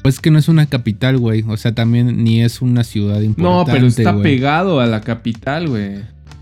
[0.01, 1.43] Pues que no es una capital, güey.
[1.47, 5.67] O sea, también ni es una ciudad No, importante, pero está pegado a la capital,
[5.67, 5.97] güey.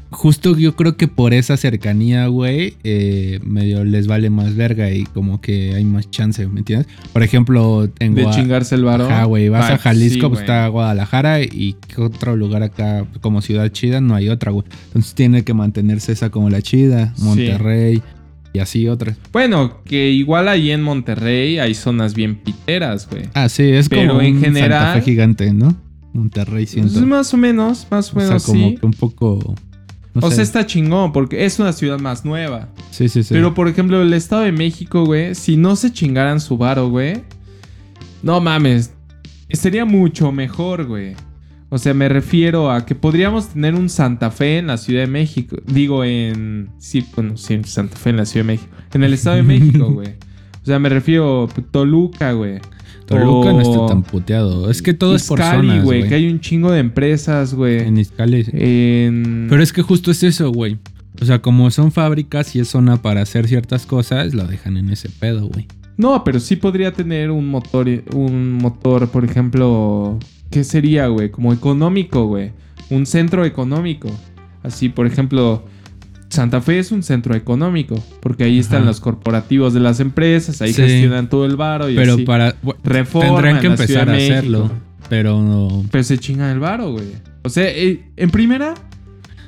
[0.09, 5.03] justo yo creo que por esa cercanía, güey, eh, medio les vale más verga y
[5.03, 6.87] como que hay más chance, ¿me entiendes?
[7.11, 9.05] Por ejemplo, en De Gua- chingarse el varo.
[9.05, 13.05] Ajá, güey, vas Ah, a Jalisco, sí, pues está Guadalajara y ¿qué otro lugar acá
[13.21, 13.99] como ciudad chida?
[13.99, 14.65] No hay otra, güey.
[14.87, 17.23] Entonces tiene que mantenerse esa como la chida, Sí.
[18.53, 19.17] Y así otras.
[19.31, 23.23] Bueno, que igual ahí en Monterrey hay zonas bien piteras, güey.
[23.33, 25.75] Ah, sí, es Pero como en un general- Santa Fe gigante, ¿no?
[26.13, 26.93] Monterrey siento.
[26.93, 28.77] Pues más o menos, más o o sea, menos como sí.
[28.79, 29.55] que un poco...
[30.15, 30.35] no o sé.
[30.37, 32.69] sea, está chingón porque es una ciudad más nueva.
[32.89, 33.33] Sí, sí, sí.
[33.33, 37.21] Pero por ejemplo, el Estado de México, güey, si no se chingaran su varo, güey.
[38.23, 38.93] No mames.
[39.51, 41.15] Sería mucho mejor, güey.
[41.69, 45.07] O sea, me refiero a que podríamos tener un Santa Fe en la Ciudad de
[45.07, 45.57] México.
[45.65, 46.69] Digo, en.
[46.77, 48.71] Sí, bueno, sí, Santa Fe en la Ciudad de México.
[48.93, 50.09] En el Estado de México, güey.
[50.61, 52.59] O sea, me refiero a Toluca, güey.
[53.05, 54.69] Toluca no está tan puteado.
[54.69, 55.99] Es que todo es por zonas, güey.
[55.99, 56.09] güey.
[56.09, 57.79] Que hay un chingo de empresas, güey.
[57.79, 58.45] En Izcali.
[58.51, 59.47] En...
[59.49, 60.77] Pero es que justo es eso, güey.
[61.21, 64.89] O sea, como son fábricas y es zona para hacer ciertas cosas, lo dejan en
[64.89, 65.67] ese pedo, güey.
[65.95, 71.29] No, pero sí podría tener un motor, un motor, por ejemplo, ¿qué sería, güey?
[71.31, 72.51] Como económico, güey.
[72.89, 74.09] Un centro económico.
[74.63, 75.65] Así, por ejemplo,
[76.29, 80.73] Santa Fe es un centro económico, porque ahí están los corporativos de las empresas, ahí
[80.73, 80.81] Sí.
[80.81, 82.23] gestionan todo el varo y Pero así.
[82.23, 82.53] para...
[82.61, 84.33] bu- Reforma Tendrán que empezar a México.
[84.33, 84.71] hacerlo.
[85.09, 85.85] Pero no...
[85.89, 87.05] Pero se chingan el varo, güey.
[87.43, 88.73] O sea, eh, en primera,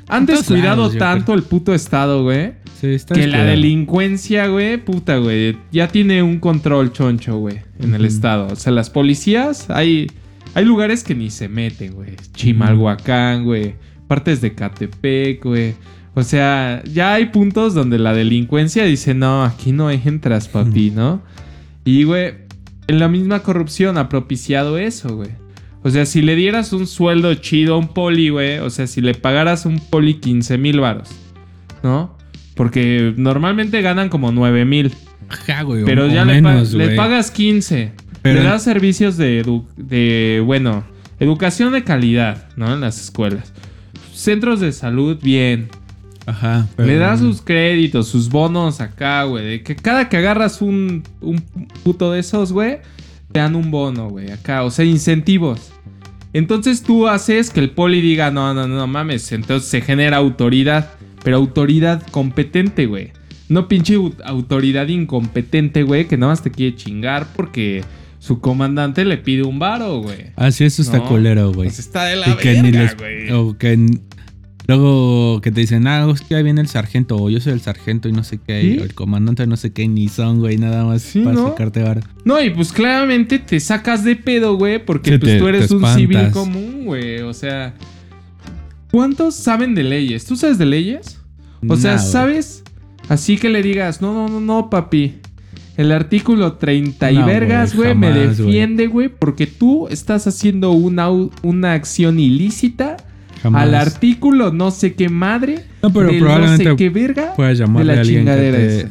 [0.07, 2.53] han todos descuidado tanto el puto estado, güey.
[2.79, 7.93] Sí, está Que la delincuencia, güey, puta, güey, ya tiene un control choncho, güey, en
[7.93, 8.47] el estado.
[8.53, 10.07] O sea, las policías, hay,
[10.60, 12.15] hay lugares que ni se meten, güey.
[12.34, 13.76] Chimalhuacán, güey,
[14.08, 15.74] partes de Catepec, güey.
[16.15, 21.22] O sea, ya hay puntos donde la delincuencia dice, no, aquí no entras, papi, ¿no?
[21.86, 22.34] Y, güey,
[22.88, 25.30] en la misma corrupción ha propiciado eso, güey.
[25.82, 29.00] O sea, si le dieras un sueldo chido a un poli, güey, o sea, si
[29.00, 31.10] le pagaras a un poli 15 mil varos,
[31.84, 32.17] ¿no?
[32.56, 34.93] Porque normalmente ganan como 9 mil.
[35.30, 35.86] Ajá, güey.
[35.86, 37.93] Pero ya le, pa- le pagas 15.
[38.21, 40.84] Pero- Le das servicios de, edu- de, bueno,
[41.19, 42.73] educación de calidad, ¿no?
[42.73, 43.53] En las escuelas.
[44.13, 45.69] Centros de salud, bien.
[46.25, 46.67] Ajá.
[46.77, 49.45] Le pero- das sus créditos, sus bonos acá, güey.
[49.45, 51.41] De que cada que agarras un, un
[51.84, 52.79] puto de esos, güey,
[53.32, 54.63] te dan un bono, güey, acá.
[54.63, 55.71] O sea, incentivos.
[56.34, 59.32] Entonces tú haces que el poli diga, no, no, no mames.
[59.32, 60.91] Entonces se genera autoridad.
[61.23, 63.12] Pero autoridad competente, güey.
[63.49, 67.84] No pinche au- autoridad incompetente, güey, que nada más te quiere chingar porque
[68.19, 70.27] su comandante le pide un varo, güey.
[70.36, 71.69] Ah, sí, eso está No, culero, güey.
[71.69, 73.32] Pues está de la Y que ni verga, les- güey.
[73.32, 73.99] O que n-
[74.67, 77.62] luego que te dicen, ah, es que ahí viene el sargento, o yo soy el
[77.62, 78.77] sargento y no sé qué, ¿Sí?
[78.79, 81.47] o el comandante no sé qué, ni son, güey, nada más Sí, para ¿no?
[81.49, 82.01] sacarte vara.
[82.25, 85.71] No, y pues claramente te sacas de pedo, güey, porque Sí, pues te- tú eres
[85.71, 87.21] un civil común, güey.
[87.21, 87.73] O sea,
[88.91, 90.25] ¿cuántos saben de leyes?
[90.25, 91.19] ¿Tú sabes de leyes?
[91.67, 92.05] O sea, güey.
[92.08, 92.63] ¿sabes?
[93.08, 95.18] Así que le digas, no, no, no, no, papi.
[95.80, 101.10] El artículo 30 y No, vergas, güey, me defiende, güey, porque tú estás haciendo una,
[101.10, 102.98] una acción ilícita
[103.42, 103.63] Jamás.
[103.63, 105.63] al artículo no sé qué madre.
[105.82, 107.34] No, pero del probablemente no sé qué verga.
[107.38, 107.54] De
[107.86, 108.89] la a alguien que chingadera te-.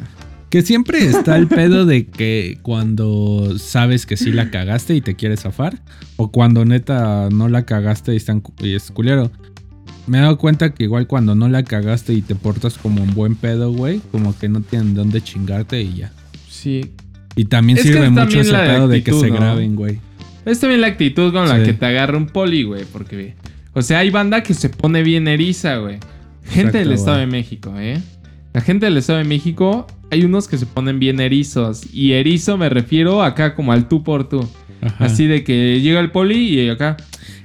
[0.49, 5.13] Que siempre está el pedo de que cuando sabes que sí la cagaste y te
[5.13, 5.79] quieres zafar,
[6.15, 9.29] o cuando neta no la cagaste y, están, y es culero.
[10.07, 13.13] Me he dado cuenta que igual cuando no la cagaste y te portas como un
[13.13, 16.13] buen pedo, güey, como que no tienen dónde chingarte y ya.
[16.61, 16.91] Sí.
[17.35, 19.35] Y también Es sirve mucho también ese pedo de que se ¿no?
[19.35, 19.99] graben, güey.
[20.45, 22.83] Es también la actitud con la que te agarra un poli, güey.
[22.91, 23.35] Porque,
[23.73, 25.97] o sea, hay banda que se pone bien eriza, güey.
[26.43, 27.25] Gente del Estado güey.
[27.27, 28.01] de México, ¿eh?
[28.53, 31.83] La gente del Estado de México, hay unos que se ponen bien erizos.
[31.93, 34.47] Y erizo me refiero acá como al tú por tú.
[34.81, 35.05] Ajá.
[35.05, 36.97] Así de que llega el poli y acá.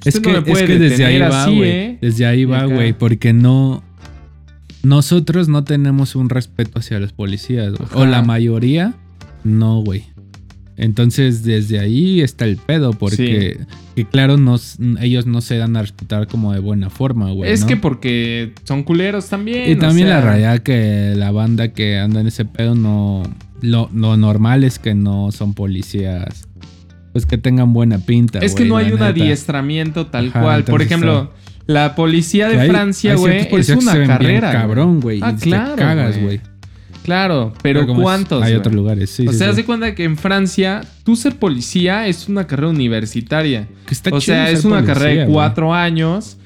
[0.04, 1.70] Es "Usted que, no me es que desde ahí va, güey.
[1.70, 1.98] ¿eh?".
[2.00, 2.92] Desde ahí va, güey.
[2.94, 3.82] Porque no.
[4.82, 7.72] Nosotros no tenemos un respeto hacia los policías.
[7.72, 7.88] güey.
[7.94, 8.06] O Ajá.
[8.10, 8.94] la mayoría,
[9.44, 10.04] no, güey.
[10.76, 12.92] Entonces, desde ahí está el pedo.
[12.92, 13.58] Porque,
[13.94, 14.56] que claro, no,
[15.00, 17.50] ellos no se dan a respetar como de buena forma, güey.
[17.52, 17.66] Es ¿no?
[17.68, 19.70] que porque son culeros también.
[19.70, 23.22] Y también sea, la realidad que la banda que anda en ese pedo no.
[23.60, 26.48] Lo, lo normal es que no son policías.
[27.12, 28.40] Pues que tengan buena pinta.
[28.40, 29.06] Es que no hay un neta.
[29.06, 30.64] adiestramiento tal Ajá, cual.
[30.64, 31.32] Por ejemplo,
[31.66, 34.50] la policía de hay- Francia, güey, es una bien carrera.
[34.50, 35.20] cabrón, güey.
[35.22, 36.40] Ah, y te claro, cagas, güey.
[37.04, 38.42] Claro, pero es- ¿cuántos?
[38.42, 39.28] Hay otros lugares, sí.
[39.28, 39.56] o sí, sea, sí.
[39.56, 43.68] de cuenta que en Francia, tú ser policía es una carrera universitaria.
[43.86, 46.38] Que está o sea, es una policía, carrera de cuatro años.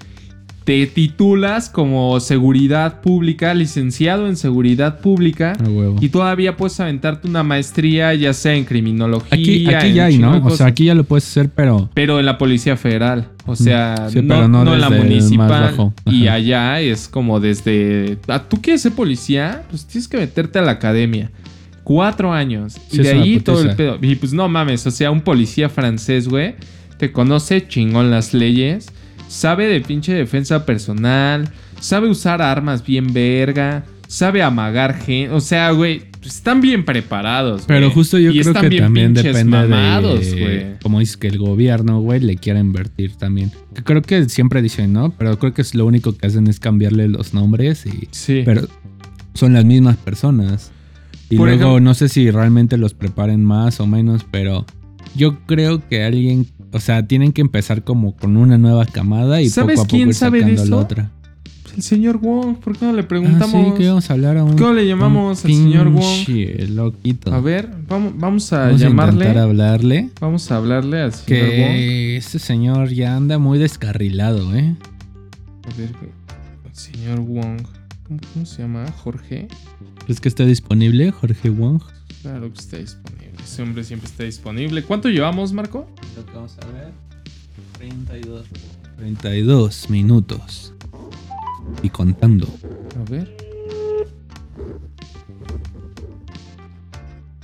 [0.68, 5.54] Te titulas como seguridad pública, licenciado en seguridad pública.
[5.98, 9.30] Y todavía puedes aventarte una maestría, ya sea en criminología.
[9.30, 10.44] Aquí, aquí en ya hay, ¿no?
[10.44, 13.28] O sea, aquí ya lo puedes hacer, pero Pero en la Policía Federal.
[13.46, 15.94] O sea, Sí, no, pero no no en la municipal.
[16.04, 18.18] Y allá es como desde.
[18.28, 19.62] ah, ¿Tú quieres ser policía?
[19.70, 21.30] Pues tienes que meterte a la academia.
[21.82, 22.74] Cuatro años.
[22.90, 23.96] Sí, y de ahí todo el pedo.
[24.02, 26.56] Y pues no mames, o sea, un policía francés, güey,
[26.98, 28.92] que conoce chingón las leyes,
[29.28, 31.48] sabe de pinche defensa personal,
[31.80, 35.32] sabe usar armas bien verga, sabe amagar gente.
[35.34, 37.62] O sea, güey, están bien preparados.
[37.66, 42.00] Pero justo yo Y creo que también depende mamados, de, como dices, que el gobierno,
[42.00, 43.52] güey, le quiera invertir también.
[43.74, 45.12] Que creo que siempre dicen, ¿no?
[45.16, 48.08] Pero creo que es lo único que hacen es cambiarle los nombres y...
[48.10, 48.42] Sí.
[48.44, 48.66] Pero
[49.34, 50.72] son las mismas personas.
[51.30, 54.64] Y Por luego ejemplo- no sé si realmente los preparen más o menos, pero
[55.14, 59.48] yo creo que alguien, o sea, tienen que empezar como con una nueva camada y
[59.48, 60.78] ¿Sabes poco a poco quién ir sabe de sacando la eso?
[60.78, 61.10] otra.
[61.76, 63.50] El señor Wong, ¿por qué no le Ah, preguntamos?
[63.50, 64.58] sí, que vamos a hablar a un...
[64.58, 66.28] ¿Cómo le llamamos al señor Wong?
[66.70, 67.32] loquito.
[67.32, 69.24] A ver, vamos, vamos a vamos a llamarle.
[69.26, 70.08] intentar hablarle.
[70.20, 71.48] Vamos a hablarle al señor Wong.
[71.48, 74.74] Que este señor ya anda muy descarrilado, ¿eh?
[75.72, 75.90] A ver.
[76.68, 77.60] El señor Wong.
[78.08, 78.84] ¿Cómo, cómo se llama?
[79.04, 79.46] ¿Jorge?
[80.04, 81.80] ¿Crees que está disponible, Jorge Wong?
[82.22, 83.32] Claro que está disponible.
[83.42, 84.82] Ese hombre siempre está disponible.
[84.82, 85.86] ¿Cuánto llevamos, Marco?
[86.34, 86.92] Vamos a ver.
[87.78, 88.46] 32.
[88.96, 90.74] 32 minutos.
[91.82, 92.46] Y contando.
[92.98, 93.36] A ver.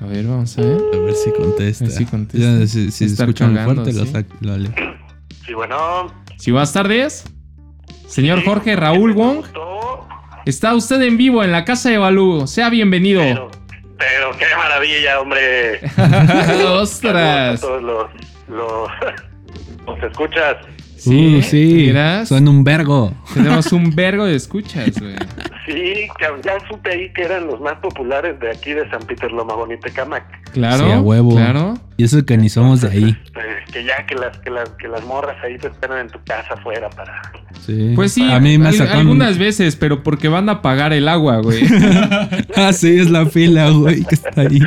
[0.00, 0.82] A ver, vamos a ver.
[0.92, 1.84] A ver si contesta.
[1.84, 2.58] A ver si contesta.
[2.58, 4.12] Ya, si si escucha muy cagando, fuerte, lo ¿sí?
[4.12, 4.34] saco.
[4.40, 4.72] Lo leo.
[5.46, 6.12] Sí, bueno.
[6.36, 7.24] Sí, buenas tardes.
[8.08, 9.44] Señor Jorge Raúl Wong.
[10.46, 12.46] Está usted en vivo en la casa de Balú.
[12.46, 13.20] Sea bienvenido.
[13.22, 13.50] Pero,
[14.24, 15.80] pero qué maravilla, hombre.
[16.68, 17.58] ¡Ostras!
[17.58, 18.10] A todos los,
[18.48, 18.90] los,
[19.86, 20.56] los escuchas.
[21.06, 21.74] Uh, sí.
[21.86, 22.28] miras.
[22.28, 23.12] Son un vergo.
[23.34, 25.14] Tenemos un vergo de escuchas, güey.
[25.66, 29.32] Sí, que ya supe ahí que eran los más populares de aquí de San Peter
[29.32, 30.50] Loma Bonita Camac.
[30.52, 30.84] Claro.
[30.86, 31.30] Sí, a huevo.
[31.34, 31.74] Claro.
[31.96, 33.16] Y eso que ni somos de ahí.
[33.36, 36.20] Eh, que ya que las, que las que las morras ahí te esperan en tu
[36.24, 37.20] casa afuera para.
[37.66, 37.92] Sí.
[37.96, 41.38] Pues sí, A mí me al- algunas veces, pero porque van a pagar el agua,
[41.38, 41.64] güey.
[42.56, 44.60] ah, sí, es la fila, güey, que está ahí.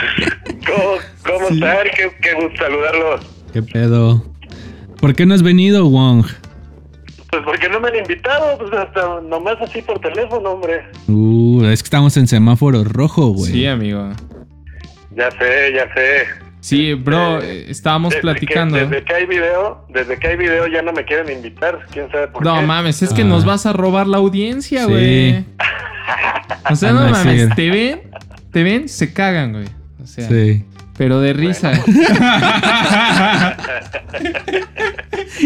[0.65, 0.95] ¿Cómo,
[1.25, 1.53] cómo Sí.
[1.53, 1.77] están?
[1.95, 3.25] Qué, qué gusto saludarlos.
[3.53, 4.25] ¿Qué pedo?
[4.99, 6.25] ¿Por qué no has venido, Wong?
[7.29, 10.83] Pues porque no me han invitado, pues hasta nomás así por teléfono, hombre.
[11.07, 13.51] Uh, es que estamos en semáforo rojo, güey.
[13.51, 14.09] Sí, amigo.
[15.15, 16.23] Ya sé, ya sé.
[16.61, 18.75] Sí, bro, eh, estábamos Desde platicando.
[18.75, 22.09] Que, desde que hay video, desde que hay video ya no me quieren invitar, quién
[22.11, 22.65] sabe por No qué.
[22.65, 23.25] mames, es que Ah.
[23.25, 24.89] nos vas a robar la audiencia, Sí.
[24.89, 25.45] güey.
[26.69, 28.01] O sea, Van no mames, te ven,
[28.51, 29.67] te ven, se cagan, güey.
[30.01, 30.65] O sea, Sí.
[30.97, 31.71] Pero de risa.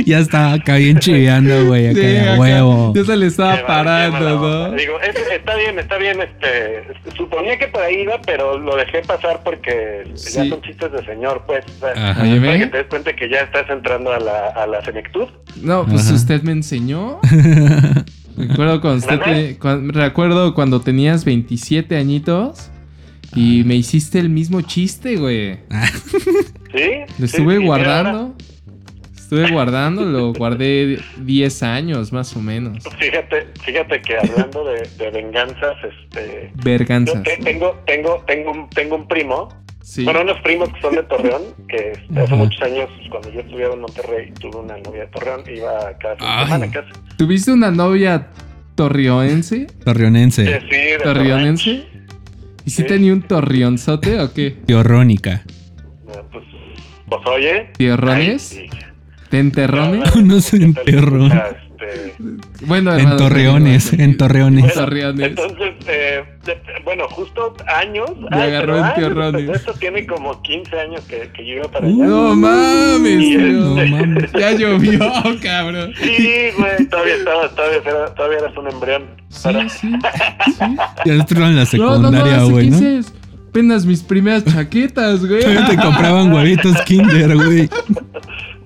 [0.06, 2.94] Ya estaba acá bien chiveando, güey, acá Sí, de acá, huevo.
[2.96, 4.70] Ya se le estaba qué parando.
[4.70, 4.76] ¿no?
[4.76, 6.84] Digo, es- está bien, está bien, este,
[7.18, 10.36] suponía que por ahí iba, pero lo dejé pasar porque Sí.
[10.36, 11.66] ya son chistes de señor, pues.
[11.66, 12.22] o sea, Ajá.
[12.22, 12.60] Para ve.
[12.60, 15.28] que te des cuenta que ya estás entrando a la, a la senectud.
[15.62, 16.16] No, pues Ajá.
[16.16, 17.20] usted me enseñó.
[18.38, 19.58] Recuerdo cuando usted
[19.94, 22.71] recuerdo cuando tenías 27 añitos
[23.36, 25.60] y me hiciste el mismo chiste, güey.
[26.76, 26.92] ¿Sí?
[27.18, 28.36] Lo estuve guardando.
[29.16, 32.84] Estuve guardando, lo guardé 10 años más o menos.
[33.00, 37.24] Fíjate, fíjate que hablando de, de venganzas, este, yo Verganzas.
[37.24, 39.50] te- tengo, tengo, tengo un, tengo un primo
[39.84, 40.04] Sí.
[40.06, 42.36] Bueno, unos primos que son de Torreón, que este, hace Ajá.
[42.36, 46.26] muchos años, cuando yo estudiaba en Monterrey, tuve una novia de Torreón, iba cada fin
[46.26, 46.46] de Ay.
[46.46, 46.90] semana casi.
[47.18, 48.28] ¿Tuviste una novia
[48.76, 49.68] torreonense?
[49.84, 50.46] Torreonense.
[50.46, 51.86] Sí, sí, de ¿Torreonense?
[52.66, 52.88] ¿Y si Sí.
[52.88, 54.52] tenía un torreonzote o qué?
[54.52, 55.44] Teorrónica.
[56.06, 56.28] Torreón.
[56.32, 56.44] Pues,
[57.10, 57.70] pues oye.
[57.78, 58.52] ¿Tierrones?
[58.60, 58.78] ay, sí.
[59.30, 60.16] ¿Tenterrones?
[60.18, 61.32] No soy en Terrón.
[61.82, 62.14] Este,
[62.66, 64.64] Bueno, En Torreones, en Torreones.
[64.64, 65.28] bueno, Torreones.
[65.30, 68.12] entonces, eh, de- bueno, justo años.
[68.30, 69.46] Me agarró pero en Torreones.
[69.48, 71.96] pues, Esto tiene como 15 años que, que yo iba para allá.
[71.96, 73.42] Uh, No mames, Y tío.
[73.42, 74.32] No mames.
[74.34, 75.00] Ya llovió,
[75.42, 75.94] cabrón.
[76.02, 79.04] Sí, güey, todavía estaba, todavía, era- todavía eras un embrión.
[79.30, 79.92] Sí, Para- sí,
[80.58, 80.64] sí.
[81.06, 82.78] Ya estuvo en la No, no, no, secundaria, hace güey, ¿no?
[82.80, 83.12] 15
[83.50, 85.42] apenas mis primeras chaquetas, güey.
[85.42, 87.70] Todavía te compraban huevitos Kinder, güey.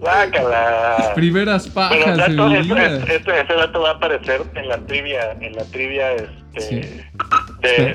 [0.06, 1.12] Guácala.
[1.16, 2.86] Primeras Bueno, pajas de dato, mi es- vida.
[2.98, 6.76] es- este, ese dato va a aparecer en la trivia, en la trivia este, Sí.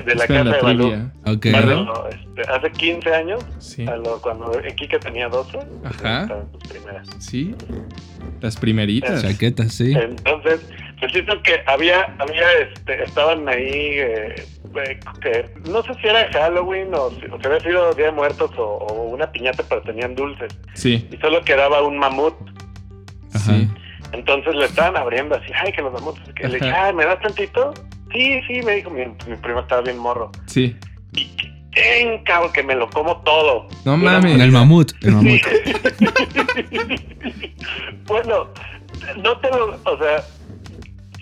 [0.05, 0.89] de, la casa de Balú.
[0.89, 1.11] trivia.
[1.25, 1.45] Ok.
[1.45, 1.85] Hace, ¿Verdad?
[2.09, 3.87] este, hace 15 años, Sí.
[3.87, 6.21] a lo- cuando Kike tenía 12, pues, Ajá.
[6.23, 7.07] estaban sus primeras.
[7.19, 7.55] Sí.
[8.41, 9.21] Las primeritas.
[9.21, 9.93] Chaquetas, sí.
[9.93, 10.59] Entonces,
[11.01, 14.35] pues siento que había, había, este, estaban ahí, eh,
[14.75, 18.11] eh, que no sé si era Halloween o si, o si había sido Día de
[18.11, 20.55] Muertos o, o una piñata, pero tenían dulces.
[20.75, 21.07] Sí.
[21.11, 22.35] Y solo quedaba un mamut.
[23.33, 23.51] Ajá.
[23.51, 23.67] Sí.
[24.13, 26.85] Entonces le estaban abriendo así, ay, que los mamuts, que le dije, Ajá.
[26.85, 27.73] ay, ¿me das tantito?
[28.11, 30.31] Sí, sí, me dijo, mi, mi primo estaba bien morro.
[30.45, 30.75] Sí.
[31.13, 31.31] Y
[31.73, 33.67] ¡ten, cabrón, que me lo como todo.
[33.85, 34.39] No mames.
[34.39, 35.41] El mamut, el mamut.
[38.05, 38.49] bueno,
[39.17, 40.23] no te lo, o sea,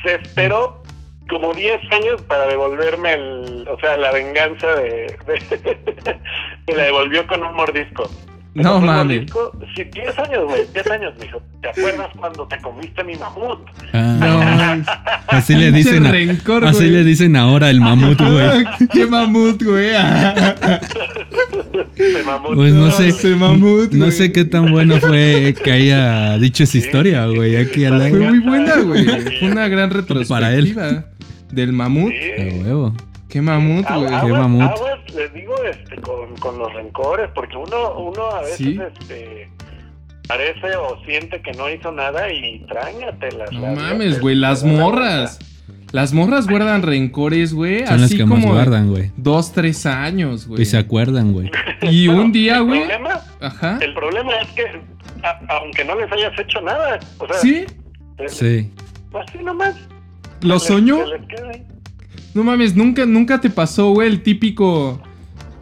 [0.04, 0.82] se esperó
[1.30, 5.80] como 10 años para devolverme el, o sea, la venganza de, de-
[6.68, 8.10] me la devolvió con un mordisco.
[8.56, 9.32] No mames.
[9.76, 13.60] Sí, 10 años, güey, 10 años, me dijo, ¿te acuerdas cuando te comiste mi mamut?
[13.94, 14.88] Ah, No mames.
[15.28, 16.08] así le dicen.
[16.08, 16.90] a- rencor, así güey.
[16.90, 18.66] le dicen ahora el mamut, güey.
[18.92, 19.92] Qué mamut, güey.
[21.96, 22.56] De mamut.
[22.56, 23.10] Pues no sé.
[23.10, 27.56] ese mamut, No sé qué tan bueno fue que haya dicho esa historia, güey.
[27.58, 28.20] Aquí al Fue aire.
[28.30, 29.06] muy buena, güey.
[29.40, 30.40] Fue una gran retrospectiva.
[30.40, 30.76] Para él.
[31.52, 32.12] Del mamut.
[32.12, 32.42] Sí.
[32.42, 32.94] A huevo.
[33.30, 34.14] Qué mamut, güey.
[34.14, 34.62] Aguas, mamut.
[34.64, 38.80] aguas, les digo, este, con, con los rencores, porque uno, uno a veces, Sí.
[39.00, 39.50] este,
[40.28, 43.52] parece o siente que no hizo nada y tráñatelas.
[43.52, 44.36] No las- mames, güey.
[44.36, 45.40] Las la morras.
[45.92, 47.86] Las morras guardan rencores, güey.
[47.88, 49.12] Son las que más como guardan, güey.
[49.18, 50.62] dos, tres años, güey.
[50.62, 51.50] Y se acuerdan, güey.
[51.82, 52.82] Y Bueno, un día, el güey.
[52.82, 53.78] problema- Ajá.
[53.82, 54.64] El problema es que,
[55.24, 57.66] a- aunque no les hayas hecho nada, o sea, Sí,
[58.28, 58.72] se- Sí.
[59.20, 59.76] así nomás.
[60.42, 60.98] lo les- soñó.
[61.06, 61.62] les.
[62.36, 65.02] No mames, nunca, nunca te pasó, güey, el típico.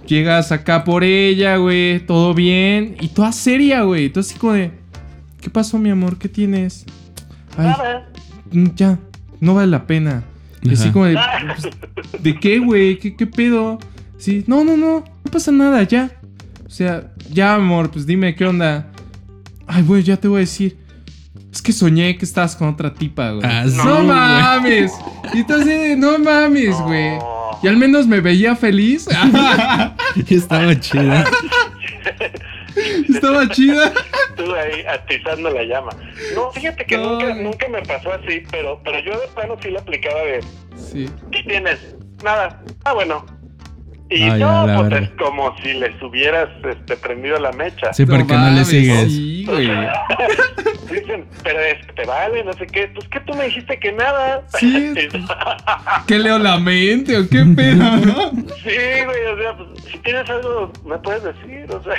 [0.05, 2.95] Llegas acá por ella, güey, todo bien.
[2.99, 4.09] Y toda seria, güey.
[4.09, 4.71] Tú así como de.
[5.41, 6.17] ¿Qué pasó, mi amor?
[6.17, 6.85] ¿Qué tienes?
[7.57, 8.09] Ay, Nada.
[8.75, 8.99] ya,
[9.39, 10.23] no vale la pena.
[10.61, 11.17] Y así como de.
[11.55, 12.99] pues, ¿De qué, güey?
[12.99, 13.79] ¿Qué, ¿Qué pedo?
[14.17, 16.11] Sí, no, no, no, no pasa nada, ya.
[16.65, 18.91] O sea, ya, amor, pues dime, ¿qué onda?
[19.67, 20.77] Ay, güey, ya te voy a decir.
[21.51, 23.45] Es que soñé que estabas con otra tipa, güey.
[23.45, 24.07] Ah, no, güey.
[24.07, 24.91] mames.
[25.33, 27.17] Y tú así de, no mames, güey.
[27.17, 27.37] No.
[27.63, 29.07] Y al menos me veía feliz.
[30.29, 31.25] Estaba chida.
[33.09, 33.91] Estaba chida.
[34.29, 35.89] Estuve ahí atizando la llama.
[36.35, 39.71] No, fíjate que No, nunca, nunca me pasó así, pero, pero yo de plano sí
[39.71, 40.43] la aplicaba de,
[40.75, 41.09] Sí.
[41.31, 41.95] ¿qué tienes?
[42.23, 42.61] Nada.
[42.83, 43.25] Ah, bueno.
[44.09, 47.91] Y Ah, no, pues es como si les hubieras este, prendido la mecha.
[47.93, 49.11] Sí, porque no le sigues.
[49.11, 49.67] Sí, güey.
[50.89, 52.87] Dicen, pero es que te vale, no sé qué.
[52.93, 54.43] Pues que tú me dijiste que nada.
[54.57, 54.95] Sí.
[56.07, 58.31] ¿Qué leo la mente o qué pedo, no?
[58.63, 61.95] sí, güey, o sea, pues, si tienes algo, me puedes decir, o sea.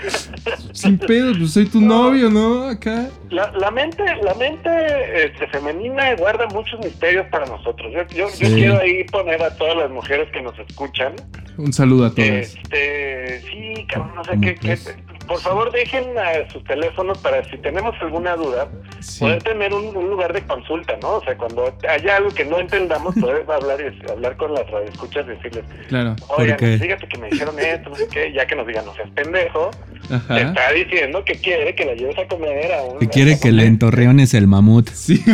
[0.72, 2.68] Sin pedo, pues soy tu novio, ¿no?
[2.68, 3.08] Acá.
[3.28, 7.92] La, la mente, la mente este, femenina guarda muchos misterios para nosotros.
[7.92, 11.14] Yo, yo, quiero ahí poner a todas las mujeres que nos escuchan.
[11.58, 12.28] Un saludo a todas.
[12.30, 14.78] Este, sí, cabrón, no sé ¿Cómo qué?
[15.26, 18.66] Por favor, dejen a sus teléfonos para si tenemos alguna duda,
[19.00, 19.20] Sí.
[19.20, 21.16] poder tener un, un lugar de consulta, ¿no?
[21.16, 25.26] O sea, cuando haya algo que no entendamos, poder hablar y hablar con las radioescuchas
[25.26, 26.16] y decirles, Claro.
[26.28, 26.78] oigan, qué?
[26.78, 29.70] fíjate que me dijeron esto, no sé qué, ya que nos digan, no seas pendejo,
[30.08, 30.40] te Ajá.
[30.40, 32.98] está diciendo que quiere que la lleves a comer a un...
[32.98, 34.88] Que quiere que le entorreones el mamut.
[34.90, 35.22] Sí.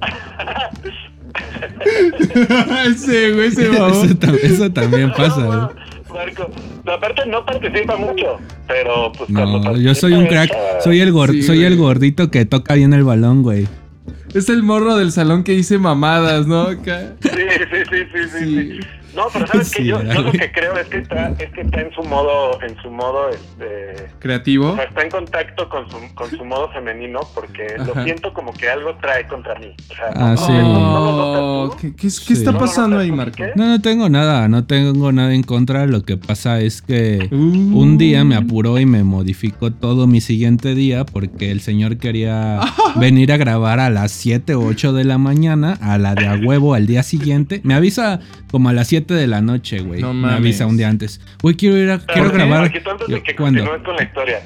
[2.86, 3.92] ese, güey, ese mamón.
[4.06, 5.58] Eso, tam- eso también pasa, güey.
[6.12, 6.50] Marco,
[6.92, 10.50] aparte no participa mucho, pero pues cuando No, yo soy un crack.
[10.82, 11.66] Soy el, gor- Sí, soy güey.
[11.72, 13.68] el gordito que toca bien el balón, güey.
[14.34, 16.62] Es el morro del salón que dice mamadas, ¿no?
[16.62, 17.14] Acá.
[17.22, 17.36] Sí, sí,
[17.90, 18.70] sí, sí, sí, Sí.
[18.72, 18.80] sí.
[19.14, 21.80] No, pero sabes Sí, que yo, lo que creo es que está, es que está
[21.80, 24.70] en su modo, en su modo, este, Creativo.
[24.72, 27.84] o sea, está en contacto con su, con su modo femenino porque Ajá.
[27.94, 29.74] lo siento como que algo trae contra mí.
[29.90, 30.52] O sea, Ah, no, sí.
[30.52, 31.76] no.
[31.80, 32.32] ¿qué, qué, qué Sí.
[32.34, 33.42] está ¿No lo pasando ahí, Marco?
[33.56, 35.86] No, no tengo nada, no tengo nada en contra.
[35.86, 37.36] Lo que pasa es que Uh.
[37.80, 42.60] un día me apuró y me modificó todo mi siguiente día porque el señor quería
[42.96, 46.34] venir a grabar a las 7 o 8 de la mañana, a la de a
[46.36, 47.60] huevo al día siguiente.
[47.64, 50.00] Me avisa como a las 7 de la noche, güey.
[50.00, 50.36] No me mames.
[50.38, 51.20] avisa un día antes.
[51.42, 52.60] Güey, quiero ir a, quiero grabar.
[52.62, 53.60] Marquito, antes de Yo, que ¿Cuándo?
[53.60, 54.40] continúes con la historia.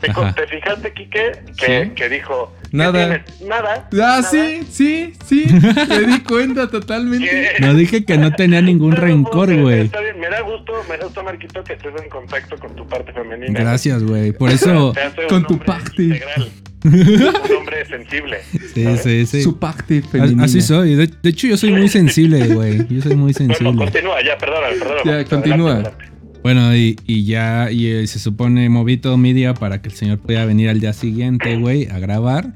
[0.00, 1.90] ¿Te, te fijaste, Quique, que, Sí.
[1.94, 2.54] que dijo...
[2.70, 3.24] ¿qué Nada.
[3.46, 3.74] Nada.
[3.74, 4.22] Ah, nada.
[4.22, 5.44] sí, sí, sí.
[5.88, 7.28] Me di cuenta totalmente.
[7.28, 7.50] ¿Qué?
[7.60, 9.80] No dije que no tenía ningún Pero, rencor, güey.
[9.82, 12.86] Está bien, me da gusto, me da gusto, Marquito, que estés en contacto con tu
[12.86, 13.58] parte femenina.
[13.60, 14.32] Gracias, güey.
[14.32, 14.94] Por eso.
[15.28, 16.02] Con tu parte.
[16.04, 16.48] Integral.
[16.84, 18.38] un hombre sensible.
[18.74, 19.02] Sí, ¿sabes?
[19.02, 19.42] sí, sí.
[19.42, 20.44] Su parte As- femenina.
[20.44, 20.94] Así soy.
[20.94, 22.86] De, de hecho, yo soy muy sensible, güey.
[22.88, 23.76] Yo soy muy Bueno, sensible.
[23.76, 25.02] continúa, ya, perdona, perdona.
[25.04, 25.72] Ya, continúa.
[25.72, 26.09] adelante, adelante.
[26.42, 29.94] Bueno, y, y ya, y eh, se supone, moví todo mi día para que el
[29.94, 32.54] señor pudiera venir al día siguiente, güey, a grabar.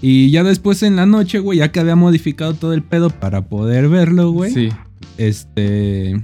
[0.00, 3.42] Y ya después en la noche, güey, ya que había modificado todo el pedo para
[3.42, 4.52] poder verlo, güey.
[4.52, 4.68] Sí.
[5.16, 6.22] Este.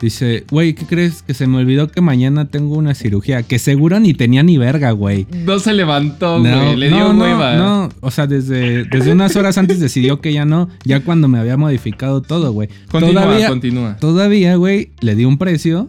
[0.00, 1.22] Dice, güey, ¿qué crees?
[1.22, 3.44] Que se me olvidó que mañana tengo una cirugía.
[3.44, 5.28] Que seguro ni tenía ni verga, güey.
[5.44, 6.76] No se levantó, güey.
[6.76, 7.54] Le dio no, hueva.
[7.54, 10.68] No, o sea, desde, desde unas horas antes decidió que ya no.
[10.84, 12.68] Ya cuando me había modificado todo, güey.
[12.90, 13.96] Continúa, Todavía, continúa.
[13.98, 15.88] todavía, güey, le di un precio.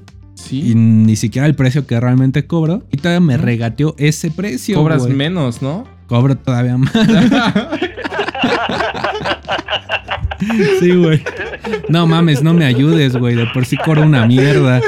[0.52, 2.84] Y ni siquiera el precio que realmente cobro.
[2.92, 4.76] Y todavía me regateó ese precio.
[4.76, 5.86] Cobras menos, ¿no?
[6.08, 6.94] cobro todavía más.
[10.80, 11.24] sí, güey.
[11.90, 13.36] No mames, no me ayudes, güey.
[13.36, 14.82] De por sí cobro una mierda.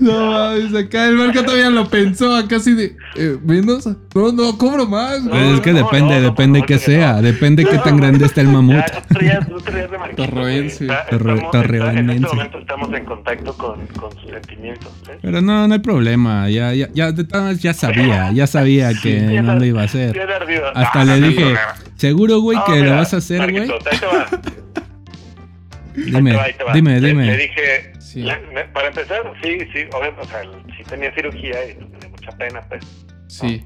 [0.00, 2.96] No mames, acá el Marco todavía lo pensó, acá así de.
[3.16, 3.86] Eh, ¿Menos?
[4.14, 5.30] No, no, cobro más, güey.
[5.30, 7.12] Pues es que no, depende, no, no, depende no, que no, sea.
[7.14, 7.22] no.
[7.22, 8.74] Depende qué tan grande está el mamut.
[8.76, 10.86] Ya, tú traías- tú traías de Marquito, Torroense.
[10.86, 14.92] En este momento estamos en contacto con, con sus sentimientos.
[15.08, 15.18] ¿eh?
[15.22, 16.48] Pero no, no hay problema.
[16.50, 19.82] Ya, ya, ya, de todas maneras ya sabía, ya sabía que Ya no lo iba
[19.82, 20.18] a hacer.
[20.74, 21.54] Hasta Ah, le dije,
[21.96, 23.66] seguro, güey, No, que mira, lo vas a hacer, güey.
[23.68, 24.26] Marquito, ahí te va.
[25.94, 27.26] Ahí Dime, te va, dime, Le- dime.
[27.26, 28.26] Le dije, Sí.
[28.72, 30.42] para empezar, sí, sí, obviamente, o sea,
[30.76, 32.84] sí tenía cirugía y dio mucha pena, pues.
[33.28, 33.64] Sí.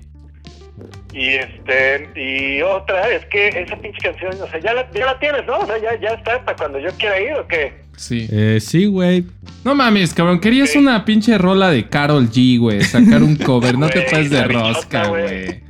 [1.12, 5.18] Y este, y otra es que esa pinche canción, o sea, ya la, ya la
[5.18, 5.58] tienes, ¿no?
[5.58, 7.72] O sea, ya, ya está para cuando yo quiera ir o qué.
[7.96, 8.28] Sí.
[8.30, 9.24] Eh, sí, güey.
[9.64, 10.38] No mames, cabrón.
[10.38, 10.78] Querías Sí.
[10.78, 12.82] una pinche rola de Carol G, güey.
[12.82, 13.78] Sacar un cover.
[13.78, 15.62] No te pases de rosca, güey.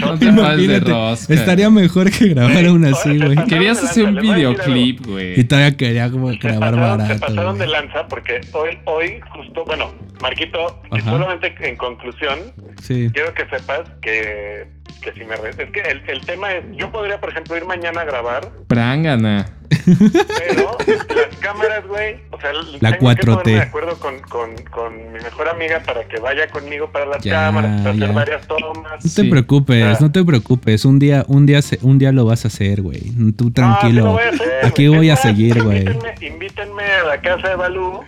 [0.00, 0.26] No te
[0.66, 1.32] de rosca.
[1.34, 3.36] Estaría mejor que grabara una así, güey.
[3.46, 5.44] Querías hacer un videoclip, Y güey.
[5.44, 7.20] todavía quería como grabar pasaron, se barato.
[7.26, 12.38] pasaron de lanza porque hoy, hoy justo, bueno, Marquito, y solamente en conclusión,
[12.80, 13.10] Sí.
[13.12, 14.66] quiero que sepas que,
[15.02, 15.36] que si me...
[15.36, 18.48] re- Es que el, el tema es, yo podría, por ejemplo, ir mañana a grabar,
[18.68, 19.46] Prangana.
[19.84, 20.76] Pero
[21.16, 23.24] las cámaras, güey, o sea, La tengo que 4T.
[23.26, 27.22] ponerme de acuerdo con, con, con mi mejor amiga para que vaya conmigo para las
[27.22, 28.92] Ya, cámaras, para hacer varias tomas.
[28.92, 29.28] No te Sí.
[29.30, 29.98] preocupes, Ah.
[30.00, 30.84] no te preocupes.
[30.84, 33.00] Un día, un día, se- un día lo vas a hacer, güey.
[33.36, 34.12] Tú No, sí tranquilo.
[34.12, 35.78] voy hacer, Aquí voy a seguir, güey.
[35.80, 38.00] Invítenme, invítenme a la casa de Balú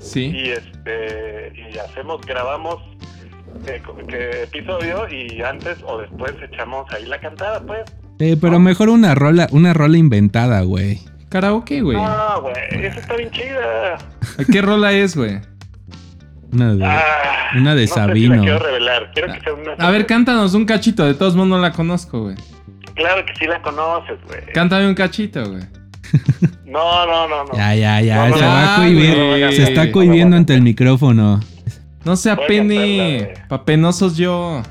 [0.00, 0.26] Sí.
[0.34, 2.76] y este y hacemos, grabamos
[3.66, 7.82] eh, que episodio y antes o después echamos ahí la cantada, pues.
[8.18, 11.00] Eh, pero mejor una rola, una rola inventada, güey.
[11.28, 11.96] Karaoke, güey.
[11.96, 12.54] No, güey,
[12.86, 13.98] esa está bien chida.
[14.50, 15.40] ¿Qué rola es, güey?
[16.52, 17.02] Una de, Ah,
[17.56, 18.36] una de no sé si Sabino.
[18.36, 19.72] la quiero revelar, quiero que sea una.
[19.74, 21.04] A ver, cántanos un cachito.
[21.04, 22.36] De todos modos no la conozco, güey.
[22.94, 24.40] Claro que sí la conoces, güey.
[24.54, 25.62] Cántame un cachito, güey.
[26.64, 27.54] No, no, no, no.
[27.54, 28.16] Ya, ya, ya.
[28.16, 29.52] No, no, se no, va a no, cohibir.
[29.54, 31.40] Se está cohibiendo no, ante el micrófono.
[32.04, 33.34] No se apene.
[33.48, 34.62] Papenosos yo.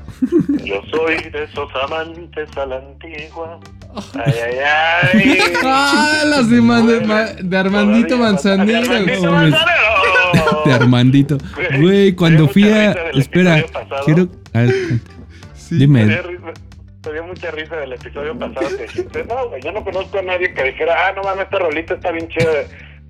[0.64, 3.60] Yo soy de esos amantes a la antigua.
[4.14, 4.58] Ay, ay,
[5.12, 5.38] ay.
[5.64, 8.88] Ah, las de, Man- de Ma- de Armandito Manzanero.
[10.64, 11.38] De Armandito.
[11.80, 12.92] Güey, cuando fui a.
[13.12, 13.64] Espera,
[14.04, 14.28] quiero.
[14.54, 14.74] a ver,
[15.54, 15.74] Sí.
[15.74, 16.04] Me dime.
[16.06, 16.52] dio, risa-
[17.06, 20.22] me dio mucha risa del episodio pasado que dijiste, no, güey, yo no conozco a
[20.22, 22.50] nadie que dijera, ah, no mames, esta rolita está bien chida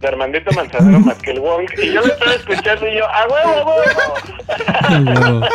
[0.00, 1.66] de, Armandito Manzanero más que el Wong.
[1.82, 3.72] Y yo lo estaba escuchando y yo, ¡ah, huevo,
[5.00, 5.46] huevo!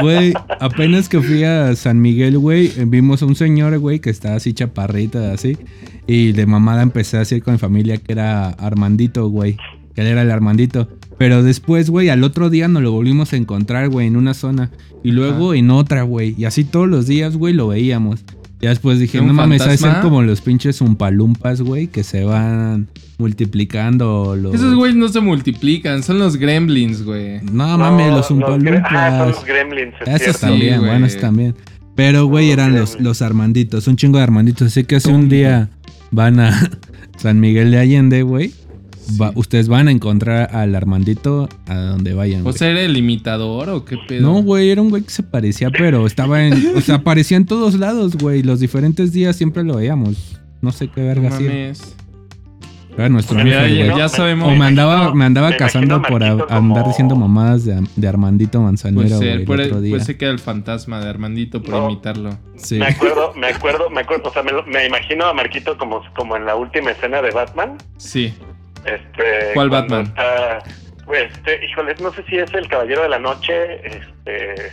[0.00, 4.10] Güey, apenas que fui a San Miguel, güey, eh, vimos a un señor, güey, que
[4.10, 5.58] está así chaparrita, así.
[6.06, 9.56] Y de mamada empecé a decir con mi familia que era Armandito, güey.
[9.94, 10.88] Que él era el Armandito.
[11.18, 14.70] Pero después, güey, al otro día nos lo volvimos a encontrar, güey, en una zona.
[15.02, 16.34] Y luego en otra, güey.
[16.36, 18.24] Y así todos los días, güey, lo veíamos.
[18.64, 22.24] Ya después dije, ¿Un no mames, de ser como los pinches umpalumpas, güey, que se
[22.24, 22.88] van
[23.18, 24.36] multiplicando.
[24.36, 24.54] Los...
[24.54, 27.40] Esos güeyes no se multiplican, son los gremlins, güey.
[27.42, 28.82] No mames, los gre- umpalumpas.
[28.90, 30.40] Ah, son los gremlins, es Esos cierto.
[30.40, 30.90] también, güey.
[30.90, 31.54] bueno, esos también.
[31.94, 34.68] Pero, güey, eran los, los Armanditos, un chingo de Armanditos.
[34.68, 35.68] Así que si un día
[36.10, 36.70] van a
[37.18, 38.52] San Miguel de Allende, güey,
[39.20, 42.46] va- ustedes van a encontrar al Armandito a donde vayan.
[42.46, 44.22] ¿O sea, era el imitador o qué pedo?
[44.22, 46.76] No, güey, era un güey que se parecía, pero estaba en.
[46.76, 48.42] O sea, aparecía en todos lados, güey.
[48.42, 50.38] Los diferentes días siempre lo veíamos.
[50.60, 51.48] No sé qué No verga hacía.
[51.48, 51.96] mames.
[52.96, 53.98] Era nuestro Pues ángel, ya, güey.
[53.98, 54.46] ya sabemos.
[54.48, 58.06] O me andaba, imagino- me andaba me a por a- andar diciendo mamadas de, de
[58.08, 59.90] Armandito Manzanero, Puede güey, ser, el puede, otro día.
[59.94, 61.90] puede ser que era el fantasma de Armandito por No.
[61.90, 62.38] imitarlo.
[62.56, 62.78] Sí.
[62.78, 66.36] Me acuerdo, me acuerdo, me acuerdo, o sea, me, me imagino a Marquito como, como
[66.36, 67.72] en la última escena de Batman.
[67.96, 68.32] Sí.
[68.86, 70.02] Este, ¿Cuál Batman?
[70.06, 70.62] está-
[71.06, 74.72] pues, este, híjole, no sé si es el Caballero de la Noche, este,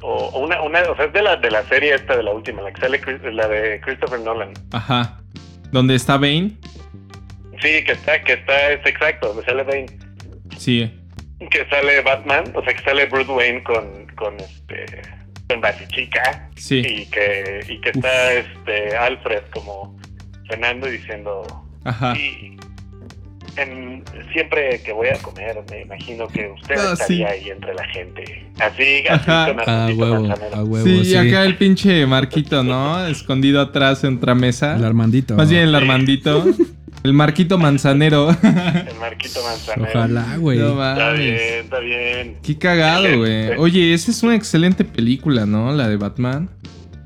[0.00, 2.32] o, o una, una, o sea, es de la, de la serie esta de la
[2.32, 3.00] última, la que sale,
[3.32, 4.52] la de Christopher Nolan.
[4.72, 5.20] Ajá.
[5.70, 6.52] ¿Dónde está Bane?
[7.60, 9.86] Sí, que está, que está, es exacto, donde sale Bane,
[10.56, 10.92] Sí.
[11.50, 14.86] que sale Batman, o sea, que sale Bruce Wayne con, con este,
[15.48, 16.78] con Basichica, Sí.
[16.84, 19.96] y que, y que está, este, Alfred como
[20.50, 21.44] cenando y diciendo,
[21.84, 22.14] Ajá.
[22.16, 22.56] Y
[23.56, 27.22] en- siempre que voy a comer, me imagino que usted Ah, estaría sí.
[27.24, 28.46] ahí entre la gente.
[28.60, 29.46] Así, así Ajá.
[29.54, 30.56] con A Armandito huevo, Manzanero.
[30.56, 31.16] a huevo, Sí, sí.
[31.16, 33.06] acá el pinche Marquito, ¿no?
[33.06, 34.76] Escondido atrás en otra mesa.
[34.76, 35.34] El Armandito.
[35.36, 35.74] Más bien el.
[35.74, 36.44] Armandito.
[37.04, 38.28] El Marquito Manzanero.
[38.30, 39.90] El Marquito Manzanero.
[40.00, 40.58] Ojalá, güey.
[40.58, 42.36] No Está bien, está bien.
[42.42, 43.50] Qué cagado, güey.
[43.56, 45.72] Oye, esa es una excelente película, ¿no?
[45.72, 46.50] La de Batman.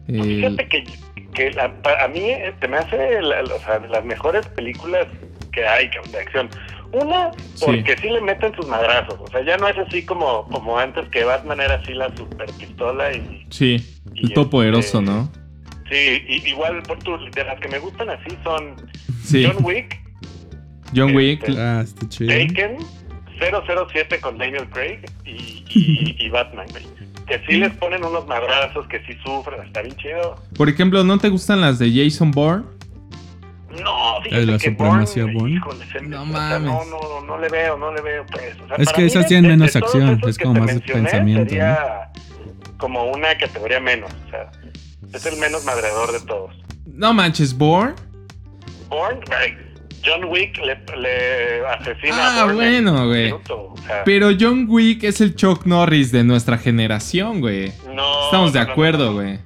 [0.09, 0.85] El- Fíjate que,
[1.35, 1.73] que la-
[2.03, 5.07] a mí eh, se me hace la- o sea, las mejores películas
[5.53, 6.49] que hay de acción.
[6.93, 7.31] Una,
[7.61, 8.09] porque sí.
[8.11, 9.17] le meten sus madrazos.
[9.19, 12.51] O sea, ya no es así como, como antes que Batman era así la super
[12.59, 13.47] pistola y...
[13.51, 13.77] Sí,
[14.15, 15.31] Y el todo este- poderoso, ¿no?
[15.91, 18.77] Sí, y- igual por tu, de las que me gustan así son
[19.25, 19.45] Sí.
[19.47, 20.01] John Wick,
[20.95, 21.49] John Wick.
[21.49, 22.29] este, Ah, está chido.
[22.31, 22.77] Taken,
[23.39, 26.85] 007 con Daniel Craig y, y, y Batman, güey.
[27.27, 30.37] Que sí les ponen unos madrazos, que sí sufren, está bien chido.
[30.57, 32.65] Por ejemplo, ¿no te gustan las de Jason Bourne?
[33.81, 35.55] No, fíjate la que supremacía Bourne, Bourne.
[35.55, 36.61] híjole, No o sea, mames.
[36.63, 38.55] no, no, no le veo, no le veo, pues.
[38.61, 40.81] O sea, Es que esas de- tienen de- de menos acción, es como más de
[40.81, 42.11] pensamiento, Sería
[42.77, 44.51] como una categoría menos, o sea,
[45.15, 46.55] es el menos madreador de todos.
[46.87, 47.95] No manches, Bourne.
[48.91, 49.57] Bourne, güey,
[50.05, 53.25] John Wick le, le asesina Ah, a Bourne en bueno, un güey.
[53.27, 57.73] minuto, o sea, Pero John Wick es el Chuck Norris de nuestra generación, güey.
[57.95, 59.17] no, Estamos de no, no, acuerdo, no, no.
[59.23, 59.39] güey.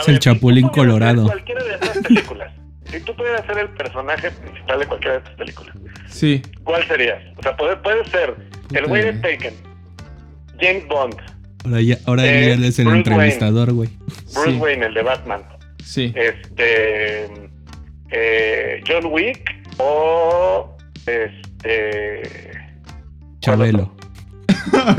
[0.00, 1.24] Es el ver, Chapulín tú pudieras Colorado.
[1.26, 2.49] Cualquiera de esas películas.
[2.90, 5.76] Si tú pudieras ser el personaje principal de cualquiera de estas películas,
[6.08, 6.42] Sí.
[6.64, 7.22] ¿cuál serías?
[7.38, 8.34] O sea, puede, puede ser
[8.72, 9.12] el güey de.
[9.14, 9.54] Taken,
[10.60, 11.14] James Bond,
[11.64, 13.90] Ahora ya, ahora Eh, él es el Bruce entrevistador, güey.
[14.32, 14.56] Bruce Sí.
[14.58, 15.42] Wayne, el de Batman,
[15.84, 16.12] Sí.
[16.16, 17.26] este,
[18.10, 20.76] eh, John Wick o
[21.06, 22.22] este.
[23.40, 23.94] Chabelo.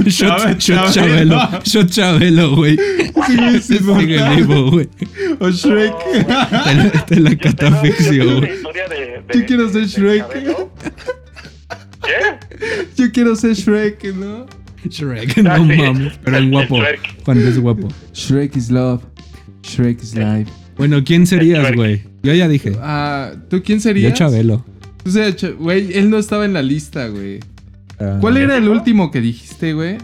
[0.05, 1.37] Shot, shot Chabelo.
[1.63, 2.77] Shot Chabelo, güey.
[3.27, 4.89] Sí, sí, Sigue vivo, güey.
[5.39, 5.93] O Shrek.
[6.27, 8.51] No, Te la, te la Yo yo catafixio, güey.
[9.33, 10.25] Yo quiero ser Shrek.
[12.03, 12.97] ¿Qué?
[12.97, 14.45] Yo quiero ser Shrek, ¿no?
[14.89, 16.13] Shrek, Ah, no mames.
[16.23, 16.77] Pero en El guapo.
[16.79, 17.23] Shrek.
[17.23, 17.87] Cuando es guapo.
[18.13, 19.03] Shrek is love.
[19.63, 20.51] Shrek is life.
[20.77, 22.03] Bueno, ¿quién serías, güey?
[22.23, 22.73] Yo ya dije.
[22.81, 24.13] Ah, ¿tú quién Yo serías?
[24.13, 24.65] Chabelo.
[25.05, 27.39] O sea, güey, él no estaba en la lista, güey.
[28.01, 29.97] Ah, ¿Cuál era el último que dijiste, güey?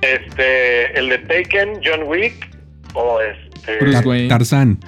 [0.00, 2.48] Este, el de Taken, John Wick
[2.94, 4.28] o este Bruce Wayne.
[4.28, 4.78] Tarzán.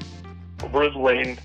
[0.73, 1.37] Bruce Wayne.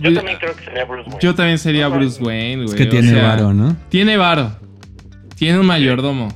[0.00, 1.20] Yo también creo que sería Bruce Wayne.
[1.22, 2.68] Yo también sería No, Bruce Wayne, güey.
[2.68, 3.76] Es que o tiene sea, varo, ¿no?
[3.90, 4.56] Tiene varo.
[5.36, 6.28] Tiene un mayordomo.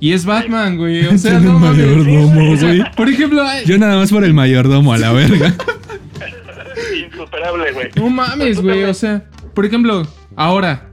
[0.00, 1.06] Y es Batman, güey.
[1.06, 2.82] O sea, Tiene no un mayordomo, güey.
[2.96, 5.54] Por ejemplo, Yo nada más por el mayordomo, a la verga.
[7.06, 7.88] Insuperable, güey.
[7.96, 8.84] no mames, güey.
[8.84, 10.06] O sea, por ejemplo,
[10.36, 10.88] ahora.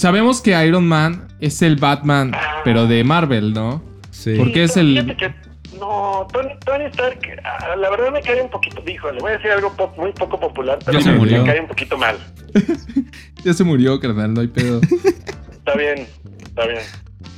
[0.00, 2.32] Sabemos que Iron Man es el Batman,
[2.64, 3.82] pero de Marvel, ¿no?
[4.10, 4.34] Sí.
[4.34, 5.30] ¿Por qué es el- que,
[5.78, 9.36] no, Tony, Tony Stark, ah, la verdad me cae un poquito, dijo, le voy a
[9.36, 11.42] decir algo po- muy poco popular, pero Ya se me- murió.
[11.42, 12.16] me cae un poquito mal.
[13.44, 14.80] Ya se murió, carnal, no hay pedo.
[15.52, 16.06] Está bien,
[16.42, 16.80] está bien.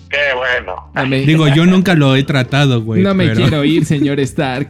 [0.08, 0.90] Qué bueno.
[0.94, 3.02] No me, Digo, yo nunca lo he tratado, güey.
[3.02, 4.68] no me pero- quiero ir, señor Stark.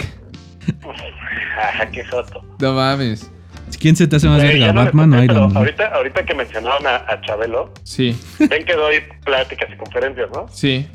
[1.58, 2.42] Ah, qué joto.
[2.58, 3.30] No mames.
[3.82, 5.56] ¿Quién se te hace más verga, no Batman o conté, pero Iron Man?
[5.56, 8.16] Ahorita, ahorita que mencionaron a, a Chabelo, Sí,
[8.48, 10.46] ven que doy pláticas y conferencias, ¿no?
[10.48, 10.88] sí.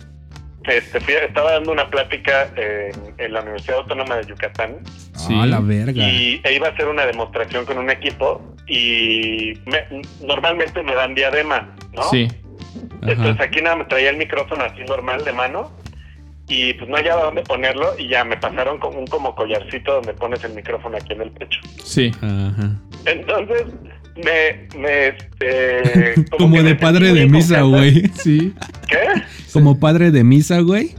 [0.64, 4.80] Este, fui- estaba dando una plática en, en la Universidad Autónoma de Yucatán
[5.16, 5.34] Sí.
[5.34, 5.94] Ah, la verga.
[6.04, 9.88] y e iba a hacer una demostración con un equipo y me-
[10.26, 12.04] normalmente me dan diadema, ¿no?
[12.10, 12.28] Sí.
[13.02, 13.44] Entonces Ajá.
[13.44, 15.72] aquí nada me traía el micrófono así normal de mano
[16.48, 20.14] y pues no hallaba dónde ponerlo y ya me pasaron con un como collarcito donde
[20.14, 21.60] pones el micrófono aquí en el pecho.
[21.84, 22.12] Sí.
[22.22, 22.72] Ajá.
[23.06, 23.66] Entonces
[24.16, 28.08] me, me este, Como de padre de misa, güey.
[28.16, 28.54] Sí.
[28.88, 28.98] ¿Qué?
[29.52, 30.96] Como padre de misa, güey.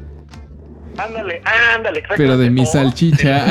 [0.98, 1.40] Ándale,
[1.74, 2.22] ándale, exacto.
[2.22, 3.46] Pero de mi salchicha.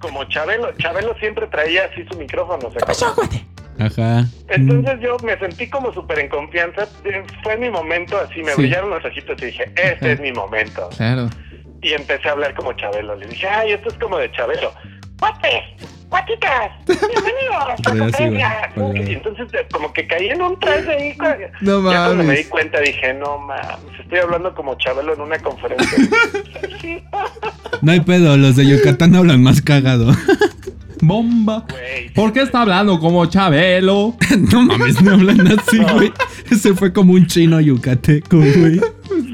[0.00, 2.68] Como Chabelo, Chabelo siempre traía así su micrófono.
[2.68, 3.08] o sea,
[3.78, 4.24] Ajá.
[4.48, 6.86] Entonces yo me sentí como súper en confianza.
[7.42, 8.62] Fue mi momento así, me Sí.
[8.62, 10.08] brillaron los ojitos y dije, este Ajá.
[10.12, 10.88] es mi momento.
[10.96, 11.28] Claro.
[11.82, 13.14] Y empecé a hablar como Chabelo.
[13.16, 14.72] Le dije, ay, esto es como de Chabelo.
[15.20, 15.62] ¡Guates!
[16.08, 16.70] ¡Guatitas!
[16.86, 21.16] ¡Bienvenidos a Y entonces de- como que caí en un trance ahí.
[21.60, 22.46] No Ya cuando me di mames.
[22.48, 25.98] cuenta dije, no mames, estoy hablando como Chabelo en una conferencia.
[27.82, 30.12] No hay pedo, los de Yucatán hablan más cagado.
[31.00, 31.64] Bomba.
[32.14, 34.16] ¿Por qué está hablando como Chabelo?
[34.52, 36.12] no mames, no hablan así, güey.
[36.50, 38.80] Ese fue como un chino yucateco, güey.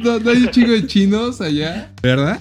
[0.02, 1.90] ¿No, no hay un chingo de chinos allá?
[2.02, 2.38] ¿Verdad?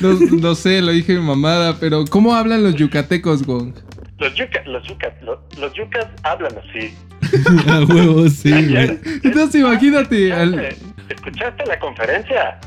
[0.00, 3.72] No, no sé, lo dije mi mamada, pero ¿cómo hablan los yucatecos, Gong?
[4.18, 6.94] Los yucas, los yucas, los, los yucas hablan así.
[7.70, 8.98] A huevo, sí, güey.
[9.22, 12.60] Entonces imagínate, al- ¿escuchaste, escuchaste la conferencia?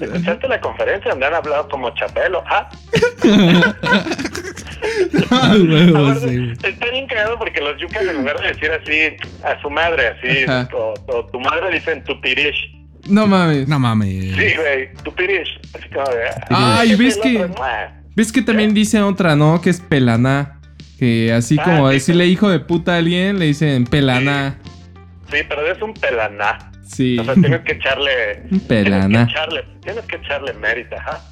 [0.00, 2.42] ¿Escuchaste la conferencia donde han hablado como Chabelo?
[2.46, 2.70] Ah,
[5.30, 6.52] Aparte, sí.
[6.68, 10.44] Está bien cagado porque los yucas en lugar de decir así a su madre, así,
[10.74, 12.72] o, o tu madre dicen tu pirish.
[13.08, 13.68] no mames.
[13.68, 14.34] No mames.
[14.36, 15.58] Sí, güey, tu pirish.
[15.76, 17.48] Así como de, Ay, ¿qué ¿ves que-.
[18.16, 19.60] ¿Ves que también dice otra, no?
[19.60, 20.60] Que es pelaná.
[20.98, 24.58] Que así Ah, como sí, decirle hijo de puta a alguien, le dicen pelaná.
[25.32, 26.70] Sí, pero es un pelaná.
[26.86, 27.18] Sí.
[27.18, 28.42] O sea, tienes que echarle.
[28.50, 29.06] Un pelaná.
[29.08, 31.22] Tienes que echarle, tienes que echarle mérito, ajá.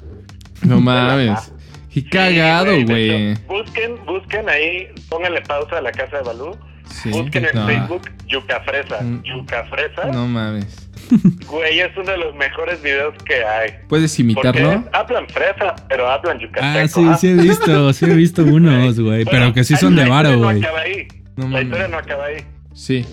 [0.63, 1.53] No mames.
[1.93, 3.33] Qué cagado, güey.
[3.47, 6.57] Busquen, busquen ahí, pónganle pausa a la casa de Balú
[6.89, 7.09] Sí.
[7.11, 7.67] Busquen en No.
[7.67, 9.01] Facebook Yuca Fresa.
[9.01, 9.23] Mm.
[9.23, 10.05] Yuca Fresa.
[10.11, 10.89] No mames.
[11.47, 13.71] Güey, es uno de los mejores videos que hay.
[13.87, 14.83] ¿Puedes imitarlo?
[14.93, 17.01] hablan fresa, pero hablan yucateco.
[17.09, 19.23] Ah, sí, sí he visto, sí he visto unos, güey.
[19.23, 20.61] Bueno, Pero que sí son de varo, historia güey.
[20.61, 21.07] No acaba ahí.
[21.35, 22.45] No la historia no acaba ahí.
[22.73, 23.05] Sí.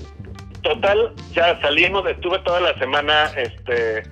[0.63, 4.03] Total, ya salimos, estuve toda la semana este,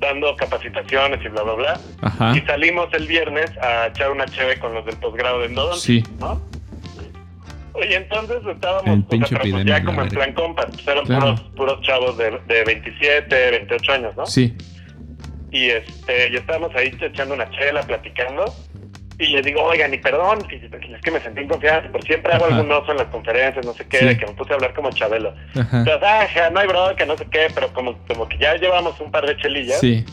[0.00, 1.80] dando capacitaciones y bla, bla, bla.
[2.02, 2.36] Ajá.
[2.36, 6.02] Y salimos el viernes a echar una cheve con los del posgrado de endodontia, Sí.
[6.18, 6.40] ¿no?
[7.72, 11.20] Oye, entonces estábamos, pues epidemia, ya como en plan compas, pues eran Claro.
[11.36, 14.26] puros, puros chavos de, de 27, 28 años, ¿no?
[14.26, 14.56] Sí.
[15.52, 18.44] Y este, ya estábamos ahí echando una chela, platicando.
[19.20, 22.32] Y les digo, oigan, y perdón, y es que me sentí en confianza, pero siempre
[22.32, 22.56] hago Ajá.
[22.56, 24.04] algún oso en las conferencias, no sé qué, Sí.
[24.06, 25.34] de que me puse a hablar como Chabelo.
[25.54, 25.78] Ajá.
[25.80, 28.98] Entonces, ah, ja, no hay bronca, no sé qué, pero como, como que ya llevamos
[28.98, 29.78] un par de chelillas.
[29.78, 30.04] Sí.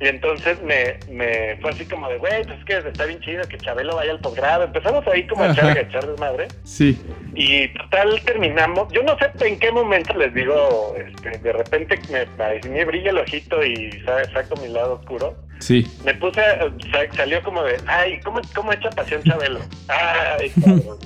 [0.00, 3.46] Y entonces me, me fue así como de, güey, pues es que está bien chido
[3.46, 4.64] que Chabelo vaya al posgrado.
[4.64, 6.48] Empezamos ahí como a echar, a echar desmadre.
[6.64, 6.98] Sí.
[7.34, 8.90] Y total terminamos.
[8.92, 12.26] Yo no sé en qué momento les digo, este, de repente me,
[12.70, 15.36] me, brilla el ojito y sa- saco mi lado oscuro.
[15.58, 15.86] Sí.
[16.06, 19.60] Me puse, sa- salió como de, ay, ¿cómo, cómo echa pasión Chabelo?
[19.88, 20.96] Ay, cabrón.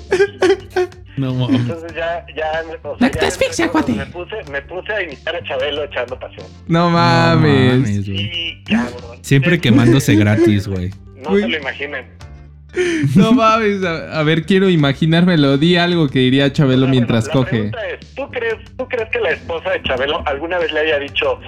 [1.17, 1.61] No mames.
[1.61, 3.93] Entonces ya, ya, me- o La sea, ya asfixia, me, cuate.
[3.93, 6.47] me puse, me puse a imitar a Chabelo echando pasión.
[6.67, 7.73] No No mames.
[7.81, 8.21] mames, güey.
[8.21, 9.19] Y cabrón.
[9.23, 9.61] Siempre Sí.
[9.61, 10.91] quemándose gratis, güey.
[11.17, 11.43] No Güey.
[11.43, 12.07] se lo imaginen.
[13.15, 13.85] No mames.
[13.85, 15.57] A, a ver, quiero imaginármelo.
[15.59, 17.57] Di algo que diría Chabelo mientras bueno, la coge.
[17.71, 20.99] pregunta es, ¿tú crees, ¿tú crees que la esposa de Chabelo alguna vez le haya
[20.99, 21.39] dicho,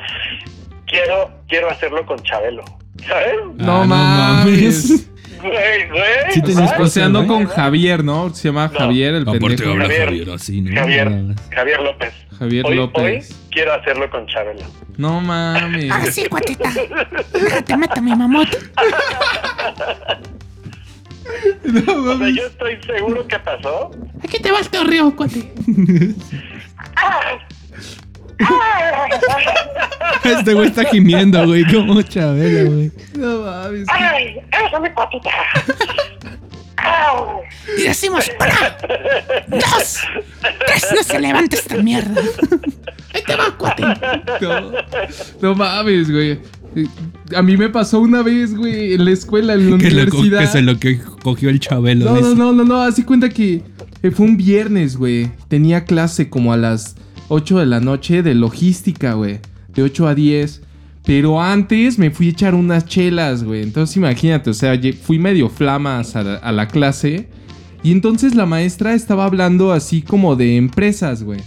[0.87, 2.65] quiero, quiero hacerlo con Chabelo?
[3.07, 3.35] ¿Sabes?
[3.57, 5.11] No Ah, mames.
[5.41, 6.33] Güey, güey.
[6.33, 6.73] Sí tenías.
[6.79, 7.27] O sea, güey.
[7.27, 8.33] con Javier, ¿no?
[8.35, 8.79] Se llama No.
[8.79, 9.71] Javier, el Aparte pendejo.
[9.71, 10.05] habla Javier.
[10.09, 10.81] Javier así, ¿no?
[10.81, 12.13] Javier, No, Javier López.
[12.39, 13.31] Javier hoy, López.
[13.31, 14.61] Hoy quiero hacerlo con Chabelo.
[14.97, 15.91] No mames.
[15.91, 16.71] Ahora sí, cuatita.
[17.33, 18.49] Déjate, mata mi mamut.
[21.65, 23.91] No O sea, yo estoy seguro que pasó.
[24.23, 25.53] Aquí te va el torreo, cuate.
[30.25, 32.93] Este güey está gimiendo, güey, como Chabelo, güey.
[33.17, 33.87] No mames.
[33.89, 34.39] ¡Ay!
[34.67, 35.31] ¡Eso mi patita!
[36.79, 37.41] ¡Au!
[37.79, 38.77] Y decimos, para.
[39.49, 39.99] Dos.
[40.67, 40.87] Tres.
[40.95, 42.21] No se levanta esta mierda.
[43.15, 43.83] Ahí te va, cuate.
[44.41, 44.73] No,
[45.41, 46.41] no mames, güey.
[47.35, 50.41] A mí me pasó una vez, güey, en la escuela, en la Que, lo universidad.
[50.41, 52.05] que se lo que cogió el Chabelo.
[52.05, 53.63] No, no, no, no, no, así cuenta que
[54.03, 55.31] eh, fue un viernes, güey.
[55.49, 56.97] Tenía clase como a las
[57.29, 59.41] 8 de la noche de logística, güey.
[59.75, 60.63] De 8 a 10.
[61.05, 63.63] Pero antes me fui a echar unas chelas, güey.
[63.63, 67.29] Entonces imagínate, o sea, fui medio flamas a la, a la clase.
[67.83, 71.41] Y entonces la maestra estaba hablando así como de empresas, güey.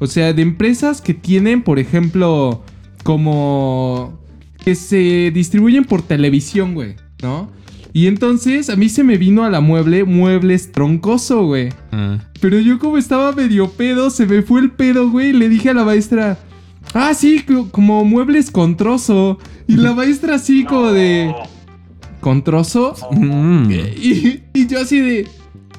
[0.00, 2.64] O sea, de empresas que tienen, por ejemplo,
[3.04, 4.18] como...
[4.64, 7.48] que se distribuyen por televisión, güey, ¿no?
[7.94, 11.68] Y entonces a mí se me vino a la mueble, muebles troncoso, güey.
[11.92, 12.18] Ah.
[12.40, 15.30] Pero yo como estaba medio pedo, se me fue el pedo, güey.
[15.30, 16.36] Y le dije a la maestra,
[16.92, 19.38] ah, sí, co- como muebles con trozo.
[19.68, 21.32] Y la maestra así como de,
[22.20, 22.94] ¿con trozo?
[23.12, 23.70] Mm.
[23.70, 25.28] Y, y yo así de,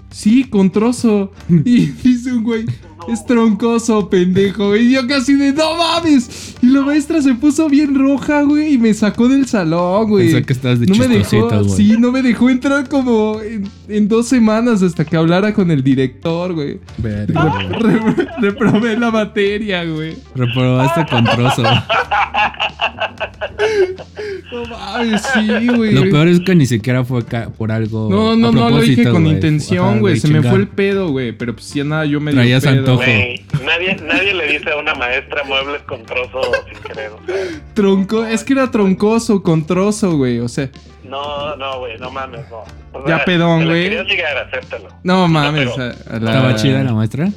[0.10, 1.34] sí, con trozo.
[1.50, 2.66] Y dice un güey,
[3.08, 4.76] es troncoso, pendejo.
[4.76, 6.56] Y yo casi de, no mames.
[6.62, 10.32] Y la maestra se puso bien roja, güey, y me sacó del salón, güey.
[10.32, 11.70] Pensé que estabas de no me dejó, güey.
[11.70, 15.84] sí, no me dejó entrar como en, en dos semanas hasta que hablara con el
[15.84, 16.80] director, güey.
[16.98, 17.60] Verga.
[17.80, 20.16] Re- reprobé la materia, güey.
[20.36, 21.64] Reprobaste con trozo.
[24.52, 25.92] No mames, sí, güey.
[25.94, 27.24] Lo peor es que ni siquiera fue
[27.58, 28.10] por algo.
[28.10, 30.20] No, no, a no lo dije con intención, Ajá, güey.
[30.20, 31.32] Se me fue el pedo, güey.
[31.32, 32.80] Pero pues ya nada, yo me dio Traías pedo.
[32.80, 33.02] antojo.
[33.66, 36.42] Nadie, nadie le dice a una maestra muebles con trozo
[36.72, 37.12] sin querer.
[37.12, 37.36] o sea,
[37.74, 40.40] Tronco, es que era troncoso con trozo, güey.
[40.40, 40.70] O sea,
[41.04, 42.64] no, no, güey, no mames, no.
[42.98, 43.84] O Ya pedón, güey.
[43.84, 44.88] Querías llegar a hacértelo.
[45.04, 45.70] no mames.
[45.76, 47.30] pero- a- a la- ¿Estaba chida la maestra?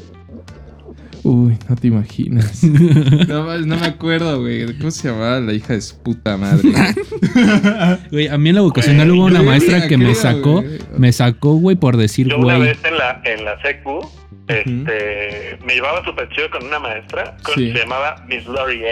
[1.24, 2.62] Uy, no te imaginas.
[3.28, 4.76] no, no me acuerdo, güey.
[4.78, 6.68] ¿Cómo se llamaba la hija de su puta madre?
[8.10, 10.64] Güey, a mí en la vocacional Güey, hubo una maestra que me que sacó,
[10.96, 14.00] me sacó, güey, por decir, Yo una vez en la, en la secu,
[14.46, 17.72] este, me llevaba súper chido con una maestra Sí.
[17.72, 18.90] se llamaba Miss Lori A.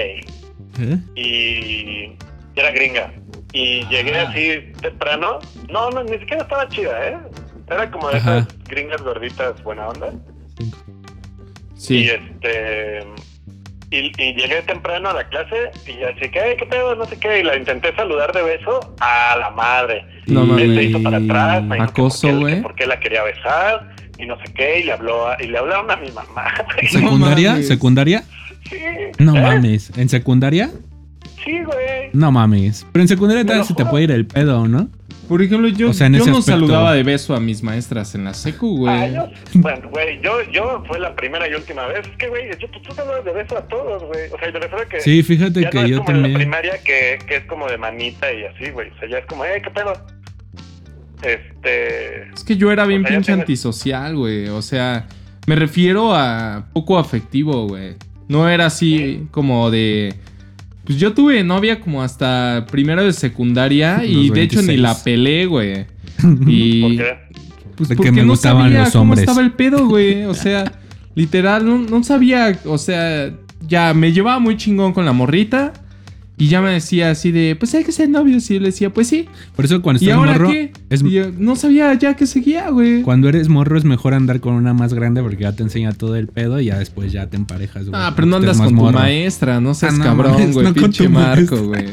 [0.79, 0.99] ¿Eh?
[1.14, 2.16] y
[2.59, 3.12] era gringa.
[3.53, 3.89] Y Ah.
[3.91, 5.39] llegué así temprano.
[5.70, 7.16] No, no, ni siquiera estaba chida, ¿eh?
[7.68, 8.39] Era como de Ajá.
[8.39, 10.12] esas gringas gorditas buena onda.
[11.77, 12.09] Y Sí.
[12.11, 13.01] este.
[13.89, 16.97] Y, y llegué temprano a la clase y así que, "Ey, ¿qué pedo?
[16.97, 17.39] No sé qué.
[17.41, 20.05] Y la intenté saludar de beso a la madre.
[20.27, 20.74] No Y- mames.
[20.77, 22.57] Se hizo para atrás, me Acoso, güey.
[22.57, 24.81] que por qué la quería besar y no sé qué.
[24.81, 26.53] Y le habló a, y le hablaron a mi mamá.
[26.83, 27.62] No ¿Secundaria?
[27.62, 28.24] ¿Secundaria?
[28.68, 28.77] Sí.
[29.18, 29.41] No ¿Eh?
[29.41, 29.97] mames.
[29.97, 30.70] ¿En secundaria?
[31.45, 32.11] sí, güey.
[32.12, 32.85] No mames.
[32.93, 34.89] Pero en secundaria tal se te puede ir el pedo, ¿no?
[35.29, 38.24] Por ejemplo, yo, O sea, yo no aspecto- saludaba de beso a mis maestras en
[38.24, 38.95] la secu, güey.
[38.95, 39.09] Ah,
[39.53, 42.07] yo, bueno, güey, yo, yo fue la primera y última vez.
[42.07, 44.31] Es que, güey, yo, tú hablas de beso a todos, güey.
[44.33, 45.01] O sea, y me refiero a que.
[45.01, 46.39] Sí, fíjate ya que no es yo como en la también.
[46.51, 48.91] primaria que, que es como de manita y así, güey.
[48.91, 49.93] O sea, ya es como, eh, ¿qué pedo?
[51.22, 52.29] Este.
[52.33, 54.49] Es que yo era bien O sea, pinche tienes- antisocial, güey.
[54.49, 55.07] O sea,
[55.47, 57.95] me refiero a poco afectivo, güey.
[58.29, 60.14] No era así como de.
[60.87, 64.80] Pues yo tuve novia como hasta primero de secundaria y de hecho ni 26.
[64.80, 65.84] la pelé, güey.
[66.22, 67.14] ¿Por Y qué?
[67.76, 69.20] pues De que porque me no gustaban sabía los cómo hombres.
[69.20, 70.24] estaba el pedo, güey.
[70.24, 70.72] O sea,
[71.14, 73.32] literal, no, no sabía, o sea,
[73.66, 75.72] ya me llevaba muy chingón con la morrita
[76.39, 78.93] y ya me decía así de, pues hay que ser novios y yo le decía,
[78.93, 79.26] pues sí.
[79.55, 80.72] Por eso cuando ¿Y estás ahora morro, qué?
[80.91, 83.03] es, Y yo no sabía ya que seguía, güey.
[83.03, 86.14] cuando eres morro es mejor andar con una más grande porque ya te enseña todo
[86.16, 88.01] el pedo y ya después ya te emparejas, güey.
[88.01, 90.82] Ah, pero no andas con tu maestra, no seas Ah, no cabrón, güey, no con
[90.82, 91.87] pinche tu Marco, güey.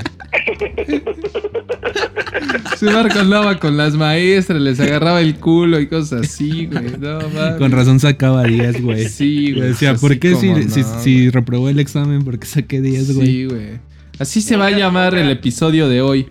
[2.77, 6.97] Sí, Marco andaba con las maestras, les agarraba el culo y cosas así, güey.
[6.99, 7.55] No, mames.
[7.59, 9.07] Con razón sacaba 10, güey.
[9.07, 9.69] Sí, güey.
[9.69, 13.27] Decía, pues ¿por qué si, si, si reprobó el examen, por qué saqué 10, güey?
[13.27, 13.92] Sí, güey.
[14.19, 16.29] Así se va a llamar el episodio de hoy.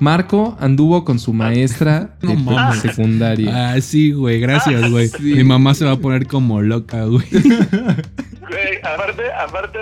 [0.00, 2.36] Marco anduvo con su maestra de
[2.80, 3.72] secundaria.
[3.72, 5.06] Ah, sí, güey, gracias, güey.
[5.08, 5.22] Sí.
[5.22, 7.24] Mi mamá se va a poner como loca, güey.
[8.52, 9.78] Güey, aparte, aparte,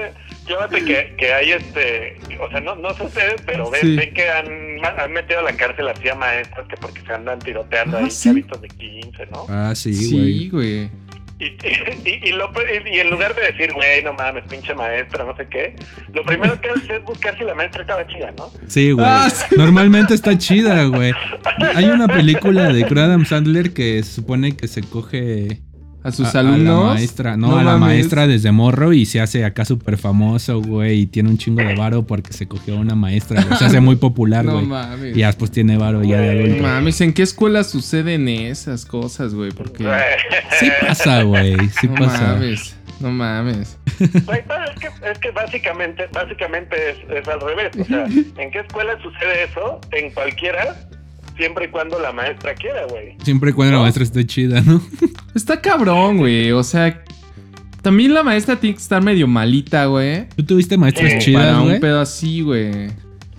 [0.47, 3.97] llévate que, que hay este, o sea, no, no sé ustedes, pero ven, Sí.
[3.97, 4.47] ven que han,
[5.01, 8.11] han metido a la cárcel así a maestras que porque se andan tiroteando Ah, ahí
[8.13, 8.29] sí.
[8.29, 9.47] chavitos de 15, ¿no?
[9.49, 10.39] Ah, sí, güey.
[10.39, 10.91] Sí, güey.
[12.05, 12.53] Y, y, y, lo-
[12.93, 15.75] y en lugar de decir, güey, no mames, pinche maestra, no sé qué,
[16.13, 18.51] lo primero que haces es buscar si la maestra estaba chida, ¿no?
[18.69, 19.07] Sí, güey.
[19.09, 19.55] Ah, sí.
[19.57, 21.13] Normalmente está chida, güey.
[21.75, 25.61] Hay una película de Adam Sandler que se supone que se coge
[26.03, 26.85] A sus a- alumnos.
[26.85, 27.81] A la maestra, no, No a la mames.
[27.97, 31.01] maestra desde morro y se hace acá súper famoso, güey.
[31.01, 33.43] Y tiene un chingo de varo porque se cogió a una maestra.
[33.43, 33.59] güey.
[33.59, 34.67] Se hace muy popular, No güey.
[34.67, 35.17] mames.
[35.17, 36.35] y ya después tiene varo ya de.
[36.35, 36.63] No adulto.
[36.63, 39.51] mames, ¿en qué escuela suceden esas cosas, güey?
[39.53, 39.85] Porque.
[40.59, 41.57] Sí pasa, güey.
[41.81, 42.29] Sí no pasa.
[42.35, 42.77] mames.
[43.01, 43.79] No mames.
[43.99, 47.71] Güey, no, es, que, es que básicamente, básicamente es, es al revés.
[47.79, 49.79] O sea, ¿en qué escuela sucede eso?
[49.93, 50.75] En cualquiera,
[51.37, 53.17] siempre y cuando la maestra quiera, güey.
[53.23, 54.81] Siempre y cuando la maestra esté chida, ¿no?
[55.35, 56.53] Está cabrón, güey.
[56.53, 57.03] O sea,
[57.83, 60.29] también la maestra tiene que estar medio malita, güey.
[60.37, 62.91] ¿Tú tuviste maestras Sí, chidas, para un pedo así, güey.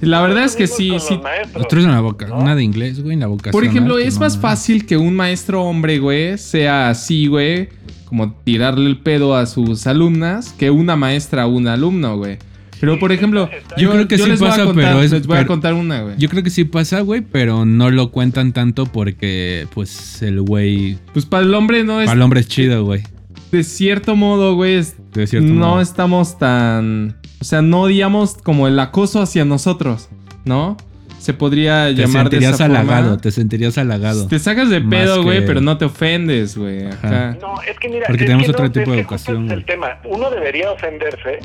[0.01, 1.19] La verdad es que sí, sí.
[1.53, 2.39] Nosotros en la boca, ¿no?
[2.39, 3.51] una de inglés, güey, en la vocación.
[3.51, 7.69] Por ejemplo, es más fácil que un maestro hombre, güey, sea así, güey,
[8.05, 12.39] como tirarle el pedo a sus alumnas, que una maestra a un alumno, güey.
[12.81, 15.25] Pero, por ejemplo, Yo creo que sí les voy a pasa, contar- pero es- Les
[15.27, 16.15] voy a contar una, güey.
[16.17, 20.97] Yo creo que sí pasa, güey, pero no lo cuentan tanto porque, pues, el güey.
[21.13, 22.07] Pues para el hombre no es...
[22.07, 23.03] Para el hombre es chido, güey.
[23.51, 25.81] De cierto modo, güey, es- De cierto no modo.
[25.81, 27.15] estamos tan...
[27.39, 30.09] O sea, no odiamos como el acoso hacia nosotros,
[30.45, 30.75] ¿no?
[31.19, 33.21] Se podría Te llamar de sentirías esa halagado, forma.
[33.21, 34.27] te sentirías halagado.
[34.27, 36.83] Te sacas de pedo, güey, que- pero no te ofendes, güey.
[36.83, 39.51] No, es que mira, Porque es tenemos que otro no, tipo es de educación, Es
[39.51, 39.99] el tema.
[40.05, 41.39] Uno debería ofenderse,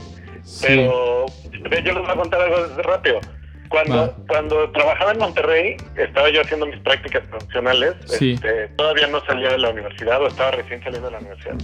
[0.46, 0.66] Sí.
[0.68, 1.26] pero
[1.68, 3.20] ve, yo les voy a contar algo rápido.
[3.68, 7.94] Cuando, cuando trabajaba en Monterrey, estaba yo haciendo mis prácticas profesionales.
[8.06, 8.32] Sí.
[8.34, 11.56] Este, todavía no salía de la universidad o estaba recién saliendo de la universidad.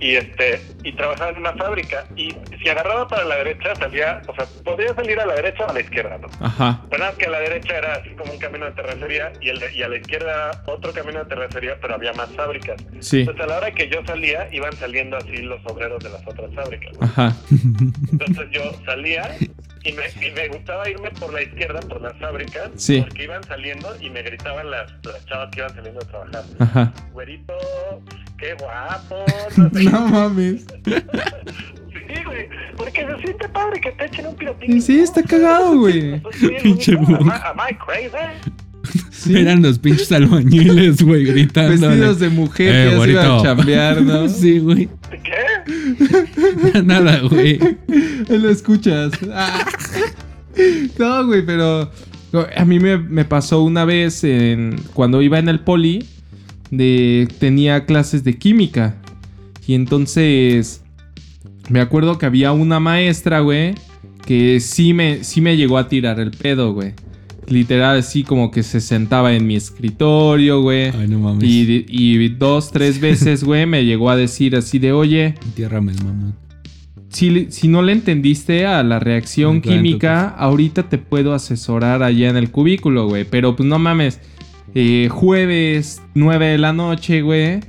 [0.00, 2.04] Y este y trabajaba en una fábrica.
[2.16, 5.70] Y si agarraba para la derecha, salía, o sea, podía salir a la derecha o
[5.70, 6.28] a la izquierda, ¿no?
[6.40, 6.82] Ajá.
[7.18, 9.82] Que a la derecha era así como un camino de terracería y, el de- y
[9.82, 12.80] a la izquierda otro camino de terracería, pero había más fábricas.
[13.00, 13.20] Sí.
[13.20, 16.54] Entonces a la hora que yo salía, iban saliendo así los obreros de las otras
[16.54, 16.96] fábricas.
[17.00, 17.36] Ajá.
[18.12, 19.36] Entonces yo salía
[19.84, 23.00] y me, y me gustaba irme por la izquierda, por las fábricas, Sí.
[23.00, 26.44] porque iban saliendo y me gritaban las, las chavas que iban saliendo a trabajar.
[26.58, 26.92] Ajá.
[27.12, 27.54] Güerito,
[28.38, 29.24] qué guapo.
[29.56, 29.84] No, sé.
[29.84, 30.66] No mames.
[31.92, 34.82] Sí, güey, porque se siente padre que te echen un pirotín.
[34.82, 36.20] Sí, está cagado, güey.
[36.62, 37.32] Pinche Am I, woke.
[37.32, 38.52] am I crazy?
[39.12, 39.36] Sí.
[39.38, 41.70] Eran los pinches albañiles, güey, gritando.
[41.88, 44.28] Vestidos de mujer Eh, que iban a chambear, ¿no?
[44.28, 44.88] Sí, güey.
[45.22, 45.44] ¿Qué?
[46.84, 47.58] Nada, güey.
[48.28, 49.12] Lo escuchas.
[49.32, 49.66] Ah.
[50.98, 51.90] No, güey, pero
[52.56, 54.22] a mí me, me pasó una vez
[54.92, 56.06] cuando iba en el poli,
[56.70, 58.96] de, tenía clases de química.
[59.66, 60.82] Y entonces
[61.68, 63.74] me acuerdo que había una maestra, güey,
[64.26, 66.94] que sí me, sí me llegó a tirar el pedo, güey.
[67.50, 70.92] Literal, así como que se sentaba en mi escritorio, güey.
[70.96, 71.44] Ay, no mames.
[71.44, 76.04] Y, y dos, tres veces, güey, me llegó a decir así de, oye, Entiérrame el
[76.04, 76.36] mamón.
[77.08, 82.36] si, si no le entendiste a la reacción química, ahorita te puedo asesorar allá en
[82.36, 83.24] el cubículo, güey.
[83.28, 84.20] Pero pues no mames,
[84.74, 87.60] eh, jueves 9 de la noche, güey.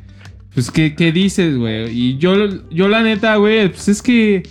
[0.54, 1.90] Pues, ¿qué, qué dices, güey?
[1.90, 2.36] Y yo,
[2.70, 4.44] yo la neta, güey, pues es que,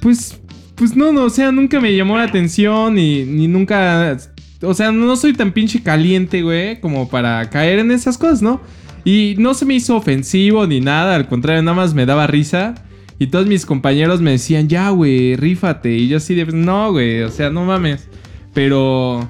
[0.00, 0.40] pues,
[0.74, 4.16] pues no, no, o sea, nunca me llamó la atención y ni nunca,
[4.62, 8.60] o sea, no soy tan pinche caliente, güey, como para caer en esas cosas, ¿no?
[9.04, 12.74] Y no se me hizo ofensivo ni nada, al contrario, nada más me daba risa.
[13.20, 15.92] Y todos mis compañeros me decían, ya, güey, rífate.
[15.92, 18.08] Y yo así de, no, güey, o sea, no mames.
[18.54, 19.28] Pero,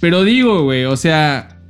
[0.00, 1.60] pero digo, güey, o sea,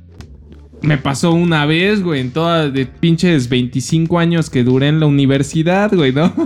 [0.81, 5.05] me pasó una vez, güey, en todas de pinches 25 años que duré en la
[5.05, 6.33] universidad, güey, ¿no?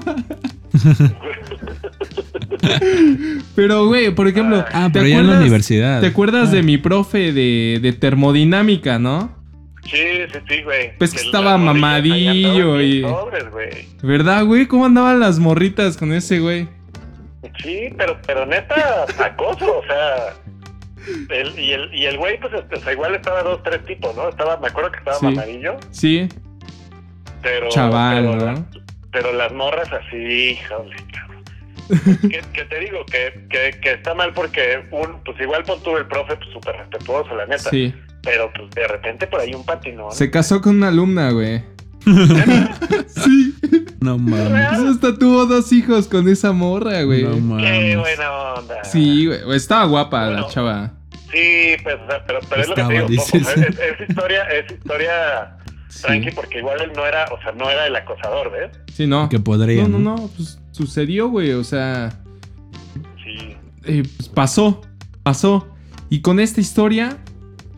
[3.56, 6.02] pero, güey, por ejemplo, Ah, pero ya en la universidad.
[6.02, 6.56] ¿Te acuerdas Ah.
[6.56, 9.36] de mi profe de, de termodinámica, no?
[9.84, 9.98] Sí,
[10.32, 10.96] sí, sí, güey.
[10.98, 13.70] Pues que estaba mamadillo y- sobres, güey.
[14.04, 14.68] ¿Verdad, güey?
[14.68, 16.68] ¿Cómo andaban las morritas con ese, güey?
[17.64, 20.34] Sí, pero, pero neta, acoso, o sea.
[21.30, 24.16] El, y, el, y el güey, pues, este, o sea, igual estaba dos, tres tipos,
[24.16, 24.30] ¿no?
[24.30, 25.26] Estaba, me acuerdo que estaba Sí.
[25.26, 26.30] mamadillo, Sí,
[27.42, 27.70] pero.
[27.70, 28.46] chaval, pero, ¿no?
[28.46, 28.66] la-
[29.12, 30.16] pero las morras así,
[30.52, 30.96] híjole.
[32.22, 35.96] Que, que te digo que, que, que está mal porque un, pues igual pon tú
[35.98, 37.70] el profe pues súper respetuoso, la neta.
[37.70, 37.94] Sí.
[38.24, 40.12] Pero pues de repente por ahí un patinón.
[40.12, 41.64] Se casó con una alumna, güey.
[43.08, 43.56] sí.
[44.00, 44.68] No mames.
[44.70, 47.24] Pues hasta tuvo dos hijos con esa morra, güey.
[47.24, 47.98] No Qué mames.
[47.98, 48.84] buena onda.
[48.84, 49.56] Sí, güey.
[49.56, 50.94] Estaba guapa la chava.
[51.32, 51.96] Sí, pues,
[52.28, 53.24] pero, pero es lo que te digo.
[53.24, 56.04] es historia, es historia Sí.
[56.04, 58.72] tranqui porque igual él no era, o sea, no era el acosador, ¿ves?
[58.94, 59.28] Sí, no.
[59.28, 59.84] Que podría.
[59.84, 60.30] No, no, no.
[60.38, 61.52] Pues sucedió, güey.
[61.52, 62.10] O sea,
[63.24, 63.56] Sí.
[63.86, 64.82] eh, pues pasó.
[65.24, 65.68] Pasó.
[66.10, 67.18] Y con esta historia,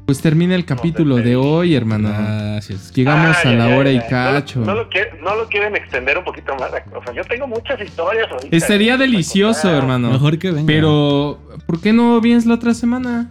[0.05, 2.09] pues termina el capítulo de hoy, hermano.
[2.09, 2.91] Gracias.
[2.93, 4.59] Llegamos a la hora y cacho.
[4.61, 6.71] No, lo- no lo quiere- no lo quieren extender un poquito más.
[6.95, 8.55] O sea, yo tengo muchas historias ahorita.
[8.55, 10.09] Estaría para delicioso, hermano.
[10.11, 10.65] Mejor que venga.
[10.65, 13.29] Pero, ¿por qué no vienes la otra semana?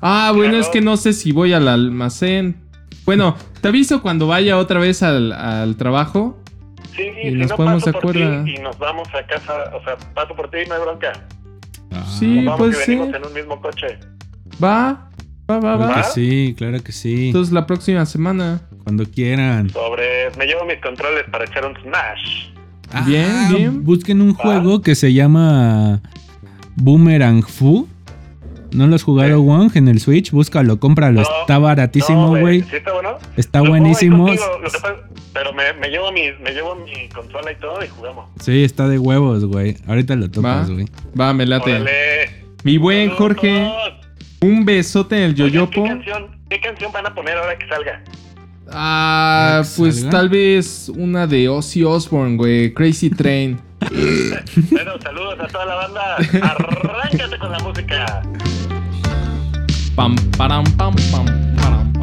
[0.00, 0.64] Ah, bueno, Claro.
[0.64, 2.56] es que no sé si voy al almacén.
[3.06, 6.38] Bueno, te aviso cuando vaya otra vez al, al trabajo.
[6.96, 8.46] Sí, y si nos no ponemos paso de por ti acuerdo.
[8.46, 9.70] y nos vamos a casa.
[9.76, 11.12] O sea, paso por ti y no hay bronca.
[11.92, 13.16] Ah, Sí, Vamos que venimos ser.
[13.16, 13.98] en un mismo coche.
[14.62, 15.08] Va,
[15.50, 15.94] va, va, Claro va.
[15.96, 17.26] que sí, claro que sí.
[17.28, 18.60] Entonces la próxima semana.
[18.84, 19.70] Cuando quieran.
[19.70, 20.30] Sobre.
[20.38, 22.50] Me llevo mis controles para echar un Smash.
[23.06, 23.82] Bien, Ah, bien.
[23.84, 24.36] Busquen un Va.
[24.36, 26.00] juego que se llama
[26.76, 27.88] Boomerang Fu.
[28.74, 29.42] ¿No lo has jugado, Sí.
[29.44, 30.30] Wong, en el Switch?
[30.32, 31.22] Búscalo, cómpralo.
[31.22, 32.62] No, Está baratísimo, No, güey.
[32.62, 33.10] ¿Sí está bueno?
[33.36, 34.26] Está Lo buenísimo.
[34.26, 34.94] contigo, lo que pasa-
[35.32, 38.26] pero me, me, llevo mi, me llevo mi consola y todo y jugamos.
[38.40, 39.76] Sí, está de huevos, güey.
[39.86, 40.86] Ahorita lo topas, güey.
[41.18, 41.72] Va, me late.
[41.72, 41.90] Órale.
[42.64, 43.92] Mi buen Saludos Jorge, todos.
[44.42, 45.82] un besote en el yoyopo.
[45.84, 48.02] ¿Qué canción, ¿Qué canción van a poner ahora que salga?
[48.70, 50.10] Ah, ¿Que pues salga?
[50.10, 52.72] tal vez una de Ozzy Osbourne, güey.
[52.72, 53.58] Crazy Train.
[54.70, 56.16] Bueno, saludos a toda la banda.
[56.16, 58.22] Arráncate con la música.
[59.94, 61.26] Pam, param, pam, pam,
[61.56, 61.93] param.